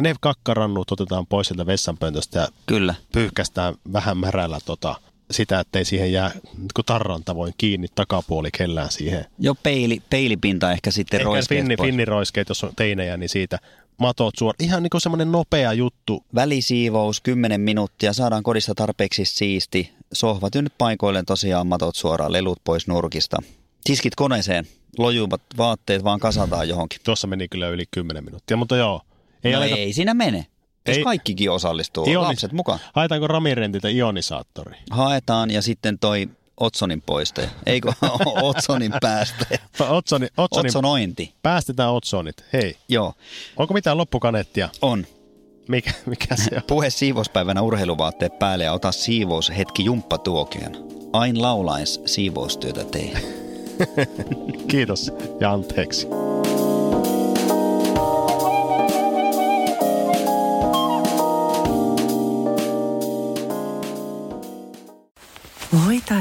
ne 0.01 0.15
kakkarannut 0.21 0.91
otetaan 0.91 1.27
pois 1.27 1.47
sieltä 1.47 1.65
vessanpöntöstä 1.65 2.39
ja 2.39 2.47
Kyllä. 2.65 2.95
pyyhkästään 3.11 3.75
vähän 3.93 4.17
märällä 4.17 4.59
tota, 4.65 4.95
sitä, 5.31 5.59
ettei 5.59 5.85
siihen 5.85 6.11
jää 6.11 6.31
kun 6.75 6.85
tarran 6.85 7.23
tavoin 7.23 7.53
kiinni 7.57 7.87
takapuoli 7.95 8.49
kellään 8.51 8.91
siihen. 8.91 9.25
Jo 9.39 9.55
peili, 9.55 10.01
peilipinta 10.09 10.71
ehkä 10.71 10.91
sitten 10.91 11.17
Ehkä 11.19 11.25
roiskeet 11.25 11.59
finni, 11.59 11.77
pois. 11.77 11.87
finniroiskeet, 11.87 12.49
jos 12.49 12.63
on 12.63 12.73
teinejä, 12.75 13.17
niin 13.17 13.29
siitä 13.29 13.59
matot 13.97 14.33
suor. 14.37 14.55
Ihan 14.59 14.83
niin 14.83 14.89
kuin 14.89 15.01
semmoinen 15.01 15.31
nopea 15.31 15.73
juttu. 15.73 16.25
Välisiivous 16.35 17.21
10 17.21 17.61
minuuttia, 17.61 18.13
saadaan 18.13 18.43
kodista 18.43 18.75
tarpeeksi 18.75 19.25
siisti. 19.25 19.91
Sohvat 20.13 20.55
nyt 20.55 20.73
paikoilleen 20.77 21.25
tosiaan 21.25 21.67
matot 21.67 21.95
suoraan, 21.95 22.31
lelut 22.31 22.59
pois 22.63 22.87
nurkista. 22.87 23.37
Tiskit 23.83 24.15
koneeseen, 24.15 24.67
lojuvat 24.97 25.41
vaatteet 25.57 26.03
vaan 26.03 26.19
kasataan 26.19 26.69
johonkin. 26.69 26.99
Tuossa 27.03 27.27
meni 27.27 27.47
kyllä 27.47 27.69
yli 27.69 27.85
10 27.91 28.23
minuuttia, 28.23 28.57
mutta 28.57 28.77
joo. 28.77 29.01
Ei 29.43 29.49
Ei, 29.49 29.51
no 29.51 29.57
aleta, 29.57 29.75
ei 29.75 29.93
siinä 29.93 30.13
mene. 30.13 30.45
Jos 30.87 30.97
Ei. 30.97 31.03
kaikkikin 31.03 31.51
osallistuu, 31.51 32.05
Ionis- 32.05 32.17
lapset 32.17 32.51
mukaan. 32.51 32.79
Haetaanko 32.93 33.27
Ramirentiltä 33.27 33.89
ionisaattori? 33.89 34.77
Haetaan 34.91 35.51
ja 35.51 35.61
sitten 35.61 35.99
toi 35.99 36.29
Otsonin 36.57 37.01
poiste. 37.01 37.49
Eikö 37.65 37.93
Otsonin 38.41 38.93
pääste? 39.01 39.45
Otsoni, 39.89 40.27
Otsonin, 40.37 40.67
Otsonointi. 40.69 41.33
päästetään 41.43 41.91
Otsonit. 41.93 42.35
Hei, 42.53 42.77
Joo, 42.89 43.13
onko 43.57 43.73
mitään 43.73 43.97
loppukanettia? 43.97 44.69
on. 44.81 45.05
Mikä, 45.67 45.91
mikä 46.05 46.35
se 46.35 46.55
on? 46.55 46.61
Puhe 46.67 46.89
siivouspäivänä 46.89 47.61
urheiluvaatteet 47.61 48.39
päälle 48.39 48.63
ja 48.63 48.73
ota 48.73 48.91
siivous 48.91 49.51
hetki 49.57 49.85
jumppatuokion. 49.85 50.71
Ain 51.13 51.41
laulais 51.41 52.01
siivoustyötä 52.05 52.83
tee. 52.83 53.11
Kiitos 54.71 55.11
ja 55.39 55.51
anteeksi. 55.51 56.07